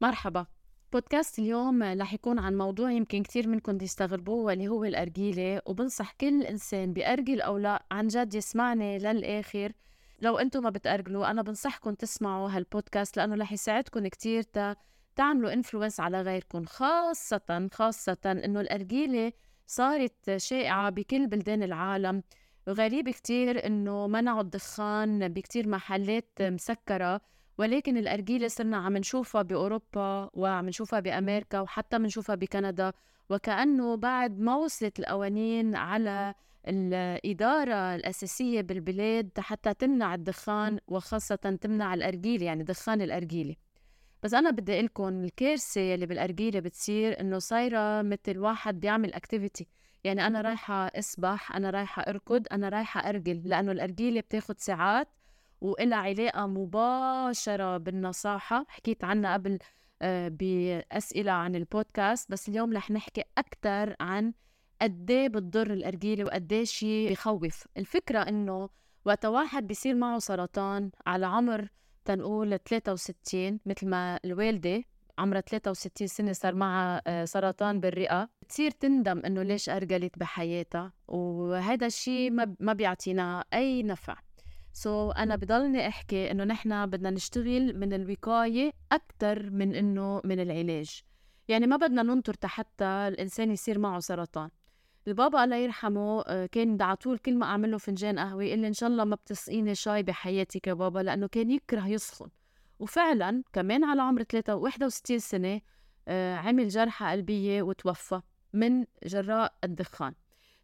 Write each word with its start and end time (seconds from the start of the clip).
مرحبا. 0.00 0.46
بودكاست 0.92 1.38
اليوم 1.38 1.82
رح 1.82 2.14
يكون 2.14 2.38
عن 2.38 2.56
موضوع 2.56 2.90
يمكن 2.90 3.22
كتير 3.22 3.48
منكم 3.48 3.78
يستغربوه 3.82 4.44
واللي 4.44 4.68
هو 4.68 4.84
الأرجيلة. 4.84 5.62
وبنصح 5.66 6.12
كل 6.12 6.42
إنسان 6.42 6.92
بأرجل 6.92 7.40
أو 7.40 7.58
لا 7.58 7.84
عن 7.90 8.08
جد 8.08 8.34
يسمعني 8.34 8.98
للآخر. 8.98 9.72
لو 10.20 10.38
أنتم 10.38 10.62
ما 10.62 10.70
بتأرجلوا 10.70 11.30
أنا 11.30 11.42
بنصحكم 11.42 11.94
تسمعوا 11.94 12.50
هالبودكاست 12.50 13.16
لأنه 13.16 13.36
رح 13.36 13.52
يساعدكم 13.52 14.06
كتير 14.06 14.42
تا 14.42 14.76
تعملوا 15.16 15.52
انفلونس 15.52 16.00
على 16.00 16.22
غيركم. 16.22 16.64
خاصة 16.64 17.68
خاصة 17.72 18.18
إنه 18.26 18.60
الأرجيلة 18.60 19.32
صارت 19.66 20.36
شائعة 20.36 20.90
بكل 20.90 21.26
بلدان 21.26 21.62
العالم. 21.62 22.22
وغريب 22.66 23.08
كتير 23.10 23.66
إنه 23.66 24.06
منعوا 24.06 24.40
الدخان 24.40 25.28
بكتير 25.28 25.68
محلات 25.68 26.38
مسكرة. 26.40 27.20
ولكن 27.58 27.96
الأرجيلة 27.96 28.48
صرنا 28.48 28.76
عم 28.76 28.96
نشوفها 28.96 29.42
بأوروبا 29.42 30.30
وعم 30.34 30.66
نشوفها 30.68 31.00
بأمريكا 31.00 31.60
وحتى 31.60 31.98
بنشوفها 31.98 32.34
بكندا. 32.34 32.92
وكأنه 33.30 33.96
بعد 33.96 34.38
ما 34.40 34.56
وصلت 34.56 34.98
القوانين 34.98 35.76
على 35.76 36.34
الإدارة 36.68 37.94
الأساسية 37.94 38.60
بالبلاد 38.60 39.30
حتى 39.38 39.74
تمنع 39.74 40.14
الدخان 40.14 40.78
وخاصة 40.88 41.36
تمنع 41.36 41.94
الأرجيلة 41.94 42.46
يعني 42.46 42.64
دخان 42.64 43.02
الأرجيلة 43.02 43.56
بس 44.22 44.34
أنا 44.34 44.50
بدي 44.50 44.72
أقول 44.74 44.84
لكم 44.84 45.24
الكارثة 45.24 45.94
اللي 45.94 46.06
بالأرجيلة 46.06 46.60
بتصير 46.60 47.20
إنه 47.20 47.38
صايرة 47.38 48.02
مثل 48.02 48.38
واحد 48.38 48.80
بيعمل 48.80 49.14
أكتيفيتي 49.14 49.66
يعني 50.04 50.26
أنا 50.26 50.40
رايحة 50.40 50.86
أسبح 50.86 51.56
أنا 51.56 51.70
رايحة 51.70 52.02
أركض 52.02 52.46
أنا 52.52 52.68
رايحة 52.68 53.08
أرجل 53.08 53.42
لأنه 53.44 53.72
الأرجيلة 53.72 54.20
بتاخد 54.20 54.60
ساعات 54.60 55.08
وإلها 55.60 55.98
علاقة 55.98 56.46
مباشرة 56.46 57.76
بالنصاحة. 57.76 58.64
حكيت 58.68 59.04
عنها 59.04 59.32
قبل 59.34 59.58
آه، 60.02 60.28
بأسئلة 60.28 61.32
عن 61.32 61.54
البودكاست 61.56 62.30
بس 62.32 62.48
اليوم 62.48 62.72
رح 62.72 62.90
نحكي 62.90 63.24
أكثر 63.38 63.96
عن 64.00 64.32
قد 64.82 65.10
إيه 65.10 65.28
بتضر 65.28 65.72
الأرجيلة 65.72 66.24
وقد 66.24 66.52
إيه 66.52 66.64
شيء 66.64 67.10
بخوف. 67.10 67.66
الفكرة 67.76 68.18
إنه 68.18 68.68
وقت 69.04 69.26
واحد 69.26 69.66
بيصير 69.66 69.94
معه 69.94 70.18
سرطان 70.18 70.90
على 71.06 71.26
عمر 71.26 71.68
تنقول 72.04 72.58
63 72.58 73.60
مثل 73.66 73.88
ما 73.88 74.20
الوالدة 74.24 74.84
عمرها 75.18 75.40
63 75.40 76.06
سنة 76.08 76.32
صار 76.32 76.54
معها 76.54 77.02
آه، 77.06 77.24
سرطان 77.24 77.80
بالرئة 77.80 78.28
بتصير 78.42 78.70
تندم 78.70 79.18
إنه 79.18 79.42
ليش 79.42 79.68
أرجلت 79.68 80.18
بحياتها. 80.18 80.92
وهذا 81.08 81.86
الشيء 81.86 82.30
ما 82.60 82.72
بيعطينا 82.72 83.44
أي 83.54 83.82
نفع. 83.82 84.16
سو 84.78 85.12
so, 85.12 85.18
أنا 85.18 85.36
بضلني 85.36 85.88
أحكي 85.88 86.30
إنه 86.30 86.44
نحن 86.44 86.86
بدنا 86.86 87.10
نشتغل 87.10 87.78
من 87.78 87.92
الوقاية 87.92 88.72
أكثر 88.92 89.50
من 89.50 89.74
إنه 89.74 90.20
من 90.24 90.40
العلاج. 90.40 91.02
يعني 91.48 91.66
ما 91.66 91.76
بدنا 91.76 92.02
ننطر 92.02 92.34
حتى 92.44 92.84
الإنسان 92.84 93.50
يصير 93.50 93.78
معه 93.78 94.00
سرطان. 94.00 94.50
البابا 95.08 95.44
الله 95.44 95.56
يرحمه 95.56 96.22
آه، 96.26 96.46
كان 96.46 96.82
على 96.82 96.96
طول 96.96 97.18
كل 97.18 97.36
ما 97.36 97.46
أعمل 97.46 97.70
له 97.70 97.78
فنجان 97.78 98.18
قهوة 98.18 98.42
يقول 98.44 98.58
لي 98.58 98.66
إن 98.68 98.72
شاء 98.72 98.88
الله 98.88 99.04
ما 99.04 99.16
بتسقيني 99.16 99.74
شاي 99.74 100.02
بحياتك 100.02 100.66
يا 100.66 100.72
بابا 100.72 100.98
لأنه 100.98 101.26
كان 101.26 101.50
يكره 101.50 101.88
يسخن. 101.88 102.28
وفعلا 102.78 103.42
كمان 103.52 103.84
على 103.84 104.02
عمر 104.02 104.24
61 104.48 105.18
سنة 105.18 105.60
آه، 106.08 106.36
عمل 106.36 106.68
جرحى 106.68 107.10
قلبية 107.10 107.62
وتوفى 107.62 108.20
من 108.52 108.84
جراء 109.06 109.54
الدخان. 109.64 110.14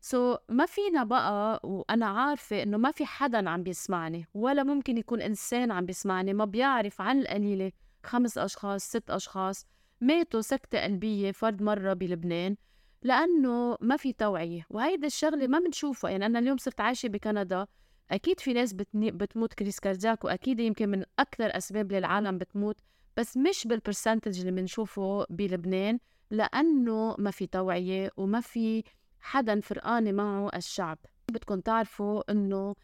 so 0.04 0.34
so, 0.34 0.38
ما 0.48 0.66
فينا 0.66 1.04
بقى 1.04 1.60
وأنا 1.64 2.06
عارفة 2.06 2.62
إنه 2.62 2.76
ما 2.76 2.90
في 2.90 3.06
حدا 3.06 3.50
عم 3.50 3.62
بيسمعني 3.62 4.26
ولا 4.34 4.62
ممكن 4.62 4.98
يكون 4.98 5.22
إنسان 5.22 5.70
عم 5.72 5.86
بيسمعني 5.86 6.34
ما 6.34 6.44
بيعرف 6.44 7.00
عن 7.00 7.20
القليلة 7.20 7.72
خمس 8.02 8.38
أشخاص 8.38 8.84
ست 8.84 9.10
أشخاص 9.10 9.66
ماتوا 10.00 10.40
سكتة 10.40 10.84
قلبية 10.84 11.32
فرد 11.32 11.62
مرة 11.62 11.92
بلبنان 11.92 12.56
لأنه 13.02 13.76
ما 13.80 13.96
في 13.96 14.12
توعية. 14.12 14.66
وهيدا 14.70 15.06
الشغلة 15.06 15.46
ما 15.46 15.58
بنشوفها. 15.58 16.10
يعني 16.10 16.26
أنا 16.26 16.38
اليوم 16.38 16.56
صرت 16.56 16.80
عايشة 16.80 17.08
بكندا 17.08 17.66
أكيد 18.10 18.40
في 18.40 18.52
ناس 18.52 18.72
بتني... 18.72 19.10
بتموت 19.10 19.54
crise 19.54 19.80
cardiaque 19.80 20.24
وأكيد 20.24 20.60
يمكن 20.60 20.88
من 20.88 21.04
أكثر 21.18 21.56
أسباب 21.56 21.92
للعالم 21.92 22.38
بتموت 22.38 22.76
بس 23.16 23.36
مش 23.36 23.66
بالبرسنتج 23.66 24.38
اللي 24.40 24.52
بنشوفه 24.52 25.26
بلبنان 25.30 25.98
لأنه 26.30 27.16
ما 27.18 27.30
في 27.30 27.46
توعية 27.46 28.10
وما 28.16 28.40
في 28.40 28.82
حدا 29.24 29.60
فرقانة 29.60 30.12
معه 30.12 30.50
الشعب. 30.56 30.98
بدكم 31.30 31.60
تعرفوا 31.60 32.32
إنه 32.32 32.74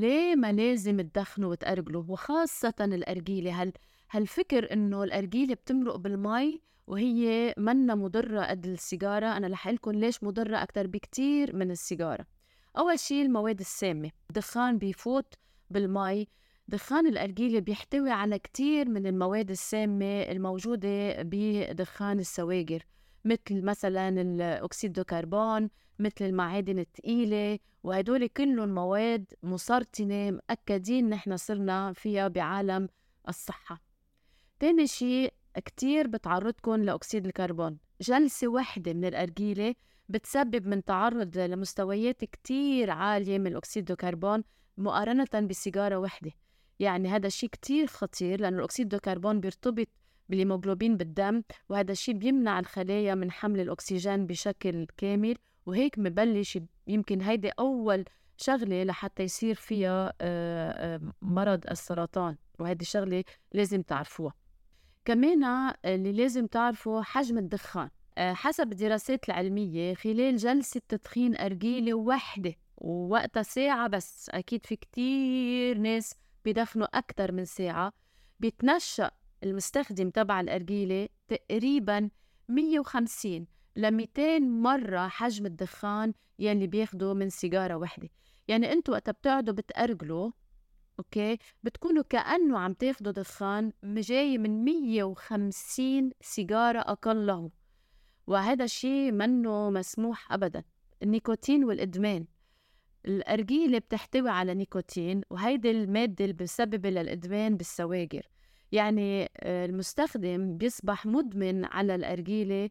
ليه 0.00 0.36
ما 0.36 0.52
لازم 0.52 1.00
تدخنوا 1.00 1.50
وتأرجلوا 1.50 2.04
وخاصة 2.08 2.74
الأرجيلة 2.80 3.62
هل 3.62 3.72
هالفكر 4.10 4.72
إنه 4.72 5.04
الأرجيلة 5.04 5.54
بتمرق 5.54 5.96
بالمي 5.96 6.60
وهي 6.86 7.54
منا 7.58 7.94
مضرة 7.94 8.42
قد 8.44 8.66
السيجارة. 8.66 9.26
أنا 9.36 9.48
رح 9.48 9.68
لكم 9.68 9.90
ليش 9.90 10.22
مضرة 10.24 10.56
أكتر 10.62 10.86
بكتير 10.86 11.56
من 11.56 11.70
السيجارة. 11.70 12.26
أول 12.78 12.98
شيء 12.98 13.22
المواد 13.22 13.60
السامة. 13.60 14.10
الدخان 14.30 14.78
بيفوت 14.78 15.34
بالمي. 15.70 16.28
دخان 16.68 17.06
الأرجيلة 17.06 17.60
بيحتوي 17.60 18.10
على 18.10 18.38
كتير 18.38 18.88
من 18.88 19.06
المواد 19.06 19.50
السامة 19.50 20.22
الموجودة 20.22 21.22
بدخان 21.22 22.18
السواجر 22.18 22.82
مثل 23.24 23.62
مثلا 23.64 24.64
أكسيد 24.64 24.98
الكربون 24.98 25.70
مثل 25.98 26.24
المعادن 26.24 26.78
الثقيلة 26.78 27.58
وهدول 27.82 28.26
كلهم 28.26 28.74
مواد 28.74 29.34
مسرطنة 29.42 30.30
مأكدين 30.30 31.08
نحن 31.08 31.36
صرنا 31.36 31.92
فيها 31.92 32.28
بعالم 32.28 32.88
الصحة. 33.28 33.80
تاني 34.60 34.86
شيء 34.86 35.32
كتير 35.64 36.06
بتعرضكم 36.06 36.74
لأكسيد 36.74 37.26
الكربون. 37.26 37.78
جلسة 38.00 38.48
وحدة 38.48 38.92
من 38.92 39.04
الأرجيلة 39.04 39.74
بتسبب 40.08 40.66
من 40.66 40.84
تعرض 40.84 41.38
لمستويات 41.38 42.24
كتير 42.24 42.90
عالية 42.90 43.38
من 43.38 43.56
أكسيد 43.56 43.90
الكربون 43.90 44.44
مقارنة 44.78 45.46
بسيجارة 45.48 45.96
وحدة 45.96 46.32
يعني 46.80 47.08
هذا 47.08 47.26
الشيء 47.26 47.48
كتير 47.48 47.86
خطير 47.86 48.40
لأن 48.40 48.58
الأكسيد 48.58 48.94
الكربون 48.94 49.40
بيرتبط 49.40 49.88
بالهيموغلوبين 50.28 50.96
بالدم 50.96 51.42
وهذا 51.68 51.92
الشيء 51.92 52.14
بيمنع 52.14 52.58
الخلايا 52.58 53.14
من 53.14 53.30
حمل 53.30 53.60
الأكسجين 53.60 54.26
بشكل 54.26 54.86
كامل 54.96 55.36
وهيك 55.66 55.98
مبلش 55.98 56.58
يمكن 56.86 57.22
هيدي 57.22 57.50
أول 57.58 58.04
شغلة 58.36 58.84
لحتى 58.84 59.22
يصير 59.22 59.54
فيها 59.54 60.12
مرض 61.22 61.64
السرطان 61.70 62.36
وهذه 62.58 62.82
شغلة 62.82 63.24
لازم 63.52 63.82
تعرفوها. 63.82 64.34
كمان 65.04 65.72
اللي 65.84 66.12
لازم 66.12 66.46
تعرفوا 66.46 67.02
حجم 67.02 67.38
الدخان. 67.38 67.90
حسب 68.18 68.72
الدراسات 68.72 69.28
العلمية 69.28 69.94
خلال 69.94 70.36
جلسة 70.36 70.80
تدخين 70.88 71.36
أرجيلة 71.36 71.94
وحدة 71.94 72.54
ووقتها 72.76 73.42
ساعة 73.42 73.88
بس 73.88 74.30
أكيد 74.30 74.66
في 74.66 74.76
كتير 74.76 75.78
ناس 75.78 76.14
بيدخنوا 76.44 76.98
أكتر 76.98 77.32
من 77.32 77.44
ساعة 77.44 77.92
بيتنشأ 78.40 79.10
المستخدم 79.42 80.10
تبع 80.10 80.40
الأرجيلة 80.40 81.08
تقريبا 81.28 82.10
150 82.48 83.46
ل 83.76 83.90
200 83.90 84.38
مرة 84.38 85.08
حجم 85.08 85.46
الدخان 85.46 86.12
يلي 86.38 86.66
بياخده 86.66 87.14
من 87.14 87.30
سيجارة 87.30 87.74
وحدة. 87.76 88.08
يعني 88.48 88.72
أنتوا 88.72 88.94
وقت 88.94 89.10
بتقعدوا 89.10 89.54
بتأرجلوا 89.54 90.30
أوكي 90.98 91.38
بتكونوا 91.62 92.02
كأنه 92.08 92.58
عم 92.58 92.72
تاخدوا 92.72 93.12
دخان 93.12 93.72
جاي 93.84 94.38
من 94.38 94.64
150 94.64 96.10
سيجارة 96.20 96.78
أقله 96.78 97.50
وهذا 98.26 98.64
الشيء 98.64 99.12
منه 99.12 99.70
مسموح 99.70 100.32
أبدا. 100.32 100.62
النيكوتين 101.02 101.64
والإدمان. 101.64 102.26
الأرجيلة 103.06 103.78
بتحتوي 103.78 104.30
على 104.30 104.54
نيكوتين 104.54 105.20
وهيدي 105.30 105.70
المادة 105.70 106.24
اللي 106.24 106.36
بسبب 106.36 106.86
للإدمان 106.86 107.56
بالسواجر. 107.56 108.26
يعني 108.72 109.30
آه، 109.36 109.66
المستخدم 109.66 110.56
بيصبح 110.56 111.06
مدمن 111.06 111.64
على 111.64 111.94
الأرجيلة 111.94 112.70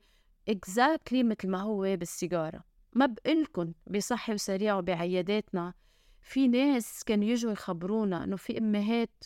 exactly 0.49 1.23
مثل 1.23 1.47
ما 1.49 1.61
هو 1.61 1.81
بالسيجارة. 1.81 2.63
ما 2.93 3.05
بقلكن 3.05 3.73
بصحي 3.87 4.33
وسريع 4.33 4.77
وبعياداتنا. 4.77 5.73
في 6.21 6.47
ناس 6.47 7.03
كانوا 7.03 7.25
يجوا 7.25 7.51
يخبرونا 7.51 8.23
إنه 8.23 8.35
في 8.35 8.57
أمهات 8.57 9.23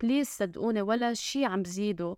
please 0.00 0.26
صدقوني 0.26 0.82
ولا 0.82 1.14
شي 1.14 1.44
عم 1.44 1.62
بزيدوا 1.62 2.14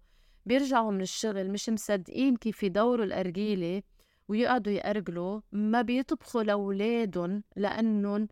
بيرجعوا 0.47 0.91
من 0.93 1.01
الشغل 1.01 1.51
مش 1.51 1.69
مصدقين 1.69 2.37
كيف 2.37 2.63
يدوروا 2.63 3.05
الأرجيلة 3.05 3.83
ويقعدوا 4.29 4.73
يأرجلوا. 4.73 5.41
ما 5.53 5.83
بيطبخوا 5.83 6.43
لأولادهم 6.43 7.43
لأنهم 7.57 8.29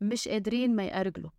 مش 0.00 0.28
قادرين 0.28 0.76
ما 0.76 0.84
يأرجلوا. 0.84 1.30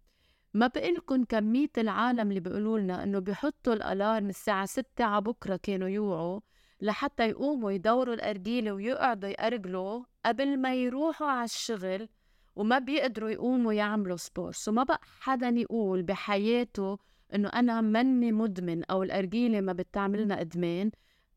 ما 0.53 0.67
بقلكن 0.67 1.23
كمية 1.25 1.69
العالم 1.77 2.29
اللي 2.29 2.39
بيقولوا 2.39 2.79
لنا 2.79 3.03
إنه 3.03 3.19
بيحطوا 3.19 3.73
الألارم 3.73 4.29
الساعة 4.29 4.65
ستة 4.65 5.03
على 5.03 5.21
بكرة 5.21 5.59
كانوا 5.63 5.87
يوعوا 5.87 6.39
لحتى 6.81 7.29
يقوموا 7.29 7.71
يدوروا 7.71 8.13
الأرجيلة 8.13 8.71
ويقعدوا 8.71 9.29
يأرجلوا 9.29 10.03
قبل 10.25 10.57
ما 10.57 10.75
يروحوا 10.75 11.27
على 11.27 11.45
الشغل 11.45 12.09
وما 12.55 12.79
بيقدروا 12.79 13.29
يقوموا 13.29 13.73
يعملوا 13.73 14.17
سبورت 14.17 14.67
وما 14.67 14.83
بقى 14.83 14.99
حدا 15.21 15.49
يقول 15.49 16.03
بحياته 16.03 16.97
إنه 17.35 17.49
أنا 17.49 17.81
مني 17.81 18.31
مدمن 18.31 18.83
أو 18.83 19.03
الأرجيلة 19.03 19.61
ما 19.61 19.73
بتعملنا 19.73 20.41
إدمان. 20.41 20.91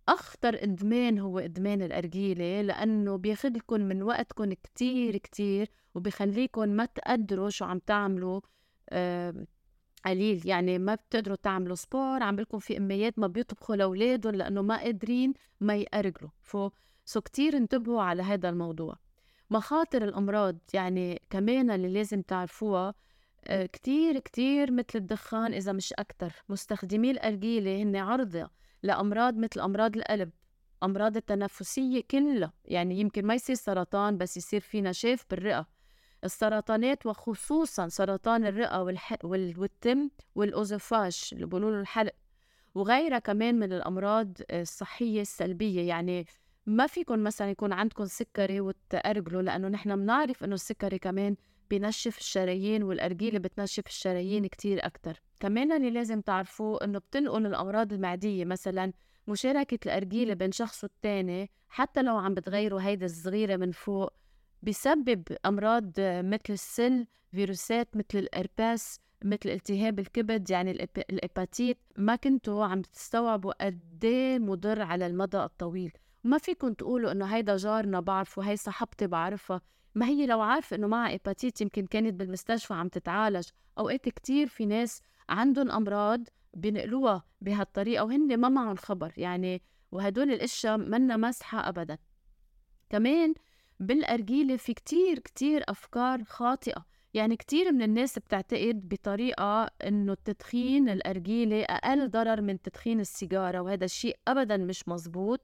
أخطر 0.09 0.63
إدمان 0.63 1.19
هو 1.19 1.39
إدمان 1.39 1.83
الأرجيلة 1.83 2.61
لأنه 2.63 3.17
بياخذكم 3.17 3.81
من 3.81 4.03
وقتكم 4.03 4.53
كتير 4.53 5.17
كتير 5.17 5.69
وبيخليكم 5.95 6.69
ما 6.69 6.85
تقدروا 6.85 7.51
شو 7.51 7.65
عم 7.65 7.79
تعملوا 7.79 8.41
قليل. 10.07 10.43
يعني 10.45 10.79
ما 10.79 10.95
بتقدروا 10.95 11.37
تعملوا 11.37 11.77
sport 11.77 12.23
عم 12.23 12.41
لكم 12.41 12.59
في 12.59 12.77
أميات 12.77 13.19
ما 13.19 13.27
بيطبخوا 13.27 13.77
لأولادهم 13.77 14.35
لأنه 14.35 14.63
ما 14.63 14.77
قادرين 14.77 15.35
ما 15.61 15.77
يأرجلوا 15.77 16.31
ف 16.43 16.71
so 17.05 17.21
كتير 17.21 17.57
انتبهوا 17.57 18.03
على 18.03 18.23
هذا 18.23 18.49
الموضوع. 18.49 18.97
مخاطر 19.51 20.05
الأمراض 20.05 20.59
يعني 20.75 21.23
كمان 21.31 21.71
اللي 21.71 21.89
لازم 21.89 22.23
تعرفوها 22.23 22.95
آه، 23.49 23.67
كتير 23.67 24.19
كتير 24.19 24.73
مثل 24.73 24.87
الدخان 24.95 25.55
إذا 25.55 25.73
مش 25.73 25.93
أكتر. 25.93 26.33
مستخدمي 26.49 27.11
الأرجيلة 27.11 27.83
هن 27.83 27.97
عرضة 27.97 28.51
لأمراض 28.83 29.37
مثل 29.37 29.61
أمراض 29.61 29.97
القلب 29.97 30.31
أمراض 30.83 31.17
التنفسية 31.17 32.03
كلها. 32.11 32.53
يعني 32.65 33.01
يمكن 33.01 33.27
ما 33.27 33.35
يصير 33.35 33.57
سرطان 33.57 34.19
بس 34.19 34.37
يصير 34.37 34.61
في 34.61 34.81
نشاف 34.81 35.25
بالرئة. 35.31 35.67
السرطانات 36.25 37.07
وخصوصا 37.07 37.89
سرطان 37.89 38.47
الرئة. 38.47 38.97
والتم 39.25 40.11
وال 40.35 40.52
œsophage 40.52 41.31
اللي 41.33 41.47
بيقولوا 41.47 41.81
الحلق 41.81 42.13
وغيرها 42.75 43.19
كمان 43.19 43.59
من 43.59 43.73
الأمراض 43.73 44.33
الصحية 44.51 45.21
السلبية 45.21 45.89
يعني 45.89 46.27
ما 46.67 46.87
فيكم 46.87 47.25
مثلا 47.25 47.51
يكون 47.51 47.73
عندكم 47.73 48.05
سكري 48.05 48.61
وتأرجلوا 48.61 49.43
لأنه 49.43 49.69
نحن 49.69 49.97
بنعرف 49.97 50.45
إنه 50.45 50.55
السكري 50.55 50.99
كمان 50.99 51.37
بنشف 51.71 52.19
الشرايين 52.19 52.83
والأرجيلة 52.83 53.39
بتنشف 53.39 53.87
الشرايين 53.87 54.47
كتير 54.47 54.87
أكتر 54.87 55.23
كمان 55.41 55.73
اللي 55.73 55.91
لازم 55.91 56.21
تعرفوه 56.21 56.85
إنه 56.85 56.99
بتنقل 56.99 57.47
الأمراض 57.47 57.93
المعدية 57.93 58.45
مثلا 58.45 58.93
مشاركة 59.29 59.79
الأرجيلة 59.87 60.35
بين 60.35 60.53
شخص 60.53 60.85
والتاني 60.85 61.51
حتى 61.69 62.03
لو 62.03 62.17
عم 62.17 62.35
بتغيروا 62.35 62.81
هيدا 62.81 63.07
الصغيرة 63.07 63.57
من 63.57 63.71
فوق 63.71 64.13
بسبب 64.67 65.23
أمراض 65.47 65.93
مثل 66.01 66.41
السل 66.51 67.07
فيروسات 67.31 67.97
مثل 67.97 68.19
الإرباس 68.19 69.01
مثل 69.25 69.51
التهاب 69.51 69.99
الكبد 69.99 70.51
يعني 70.51 70.71
الإباتيت. 71.11 71.79
ما 71.97 72.17
كنتوا 72.17 72.65
عم 72.65 72.83
تستوعبوا 72.83 73.67
قد 73.67 74.05
إيه 74.05 74.39
مضر 74.39 74.83
على 74.83 75.07
المدى 75.07 75.39
الطويل. 75.39 75.93
ما 76.25 76.39
فيكم 76.39 76.73
تقولوا 76.73 77.13
إنه 77.13 77.25
هيدا 77.25 77.57
جارنا 77.57 78.01
بعرفه 78.01 78.43
هي 78.43 78.57
صاحبتي 78.57 79.07
بعرفها. 79.07 79.61
ما 79.95 80.07
هي 80.07 80.27
لو 80.27 80.41
عارفة 80.41 80.77
إنه 80.77 80.87
معها 80.87 81.15
إباتيت 81.15 81.61
يمكن 81.61 81.87
كانت 81.87 82.15
بالمستشفى 82.15 82.75
عم 82.75 82.89
تتعالج. 82.89 83.49
أوقات 83.79 84.09
كتير 84.09 84.47
في 84.47 84.67
ناس 84.67 85.03
عندهم 85.29 85.71
أمراض 85.71 86.29
بنقلوها 86.55 87.25
بهالطريقة 87.41 88.05
وهن 88.05 88.37
ما 88.37 88.49
معهم 88.49 88.77
خبر 88.77 89.13
يعني 89.17 89.63
وهدول 89.93 90.31
الأشياء 90.31 90.77
منا 90.77 91.17
مسحة 91.17 91.69
ابدا. 91.69 91.99
كمان 92.91 93.35
بالأرجيلة 93.81 94.57
في 94.57 94.75
كتير 94.75 95.19
كتير 95.19 95.65
أفكار 95.69 96.25
خاطئة. 96.25 96.85
يعني 97.15 97.37
كتير 97.37 97.73
من 97.73 97.83
الناس 97.83 98.19
بتعتقد 98.19 98.89
بطريقة 98.89 99.65
إنه 99.65 100.13
التدخين 100.13 100.89
الأرجيلة 100.89 101.63
أقل 101.63 102.11
ضرر 102.11 102.41
من 102.41 102.63
تدخين 102.63 103.01
السيجارة 103.01 103.61
وهذا 103.61 103.85
الشيء 103.85 104.17
أبدا 104.29 104.57
مش 104.57 104.89
مزبوط 104.89 105.41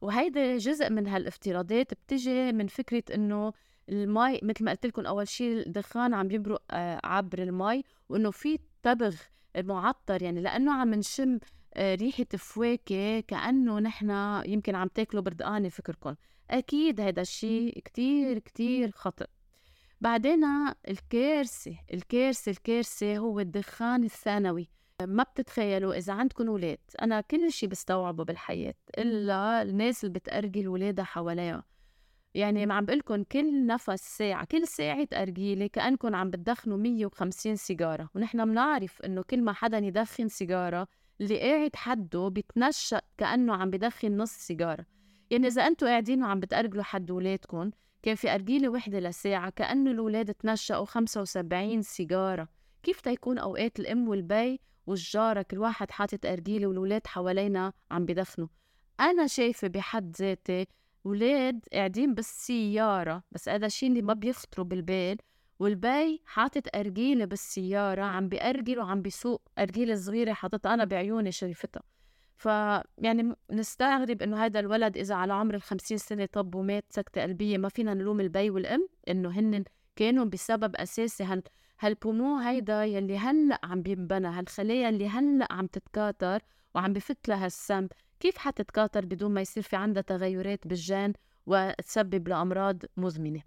وهيدا 0.00 0.56
جزء 0.58 0.90
من 0.90 1.06
هالافتراضات 1.06 1.94
بتجي 1.94 2.52
من 2.52 2.66
فكرة 2.66 3.02
إنه 3.14 3.52
المي 3.88 4.40
مثل 4.42 4.64
ما 4.64 4.70
قلت 4.70 4.86
لكم 4.86 5.06
أول 5.06 5.28
شيء 5.28 5.66
الدخان 5.66 6.14
عم 6.14 6.30
يمرق 6.30 6.62
آه، 6.70 7.00
عبر 7.04 7.42
المي 7.42 7.82
وإنه 8.08 8.30
في 8.30 8.58
تبغ 8.82 9.14
معطر. 9.56 10.22
يعني 10.22 10.40
لأنه 10.40 10.72
عم 10.72 10.94
نشم 10.94 11.38
آه، 11.74 11.94
ريحة 11.94 12.26
فواكه 12.38 13.20
كأنه 13.20 13.78
نحن 13.78 14.10
يمكن 14.46 14.74
عم 14.74 14.88
تاكلوا 14.88 15.22
بردقانة 15.22 15.68
فكركم. 15.68 16.14
أكيد 16.50 17.00
هذا 17.00 17.20
الشيء 17.22 17.78
كتير 17.78 18.38
كتير 18.38 18.90
خطأ 18.90 19.26
بعدين 20.00 20.44
الكارثة 20.88 21.76
الكارثة 21.94 22.50
الكارثة 22.50 23.18
هو 23.18 23.40
الدخان 23.40 24.04
الثانوي. 24.04 24.68
ما 25.02 25.22
بتتخيلوا 25.22 25.94
إذا 25.94 26.12
عندكم 26.12 26.48
أولاد 26.48 26.78
أنا 27.02 27.20
كل 27.20 27.52
شيء 27.52 27.68
بستوعبه 27.68 28.24
بالحياة 28.24 28.74
إلا 28.98 29.62
الناس 29.62 30.04
اللي 30.04 30.18
بتأرجل 30.18 30.68
ولادها 30.68 31.04
حواليها. 31.04 31.64
يعني 32.34 32.66
ما 32.66 32.74
عم 32.74 32.84
بقلكن 32.84 33.24
كل 33.24 33.66
نفس 33.66 34.18
ساعة 34.18 34.44
كل 34.44 34.66
ساعة 34.68 35.08
أرجيلة 35.12 35.66
كأنكم 35.66 36.14
عم 36.14 36.30
بتدخنوا 36.30 36.78
150 36.78 37.56
سيجارة. 37.56 38.10
ونحن 38.14 38.44
بنعرف 38.44 39.02
إنه 39.02 39.22
كل 39.22 39.42
ما 39.42 39.52
حدا 39.52 39.78
يدخن 39.78 40.28
سيجارة 40.28 40.88
اللي 41.20 41.40
قاعد 41.40 41.76
حده 41.76 42.28
بيتنشق 42.28 43.00
كأنه 43.18 43.54
عم 43.54 43.70
بدخن 43.70 44.16
نص 44.16 44.32
سيجارة. 44.32 44.86
يعني 45.32 45.46
إذا 45.46 45.66
أنتوا 45.66 45.88
قاعدين 45.88 46.22
وعم 46.22 46.40
بتأرجلوا 46.40 46.82
حد 46.82 47.10
ولادكم 47.10 47.70
كان 48.02 48.14
في 48.14 48.34
أرجيلة 48.34 48.68
وحدة 48.68 49.00
لساعة 49.00 49.50
كأنه 49.50 49.90
الولاد 49.90 50.34
تنشقوا 50.34 50.84
75 50.84 51.82
سيجارة. 51.82 52.48
كيف 52.82 53.00
تيكون 53.00 53.38
أوقات 53.38 53.80
الأم 53.80 54.08
والبي 54.08 54.60
والجارة 54.86 55.42
كل 55.42 55.58
واحد 55.58 55.90
حاطط 55.90 56.26
أرجيلة 56.26 56.66
والولاد 56.66 57.06
حوالينا 57.06 57.72
عم 57.90 58.06
بدخنوا 58.06 58.48
أنا 59.00 59.26
شايفة 59.26 59.68
بحد 59.68 60.16
ذاتي 60.16 60.66
ولاد 61.04 61.64
قاعدين 61.72 62.14
بالسيارة 62.14 63.22
بس 63.32 63.48
هذا 63.48 63.66
الشيء 63.66 63.88
اللي 63.88 64.02
ما 64.02 64.14
بيخطروا 64.14 64.66
بالبال. 64.66 65.16
والبي 65.58 66.22
حاطط 66.26 66.76
أرجيلة 66.76 67.24
بالسيارة 67.24 68.02
عم 68.02 68.28
بأرجل 68.28 68.78
وعم 68.78 69.02
بيسوق 69.02 69.42
أرجيلة 69.58 69.94
صغيرة 69.94 70.32
حاططها 70.32 70.74
أنا 70.74 70.84
بعيوني 70.84 71.32
شايفتها 71.32 71.82
فيعني 72.36 73.36
نستغرب 73.50 74.22
إنه 74.22 74.44
هذا 74.44 74.60
الولد 74.60 74.96
إذا 74.96 75.14
على 75.14 75.32
عمر 75.32 75.54
الخمسين 75.54 75.98
سنة 75.98 76.26
طب 76.26 76.54
ومات 76.54 76.84
سكتة 76.90 77.22
قلبية 77.22 77.58
ما 77.58 77.68
فينا 77.68 77.94
نلوم 77.94 78.20
البي 78.20 78.50
والأم؟ 78.50 78.88
إنه 79.08 79.30
هن 79.30 79.64
كانوا 79.96 80.24
بسبب 80.24 80.76
أساسي 80.76 81.24
هال 81.24 81.42
هال 81.80 81.91
bonhomme 81.91 82.36
هيدا 82.38 82.84
يلي 82.84 83.18
هلأ 83.18 83.60
عم 83.64 83.82
بينبنى 83.82 84.28
هالخلايا 84.28 84.88
اللي 84.88 85.08
هلأ 85.08 85.48
عم 85.50 85.66
تتكاثر 85.66 86.42
وعم 86.74 86.92
بفت 86.92 87.28
لها 87.28 87.46
السم. 87.46 87.88
كيف 88.20 88.38
حتتكاثر 88.38 89.04
بدون 89.04 89.34
ما 89.34 89.40
يصير 89.40 89.62
في 89.62 89.76
عندها 89.76 90.02
تغيرات 90.02 90.66
بالجين 90.66 91.12
وتسبب 91.46 92.28
لأمراض 92.28 92.82
مزمنة؟ 92.96 93.42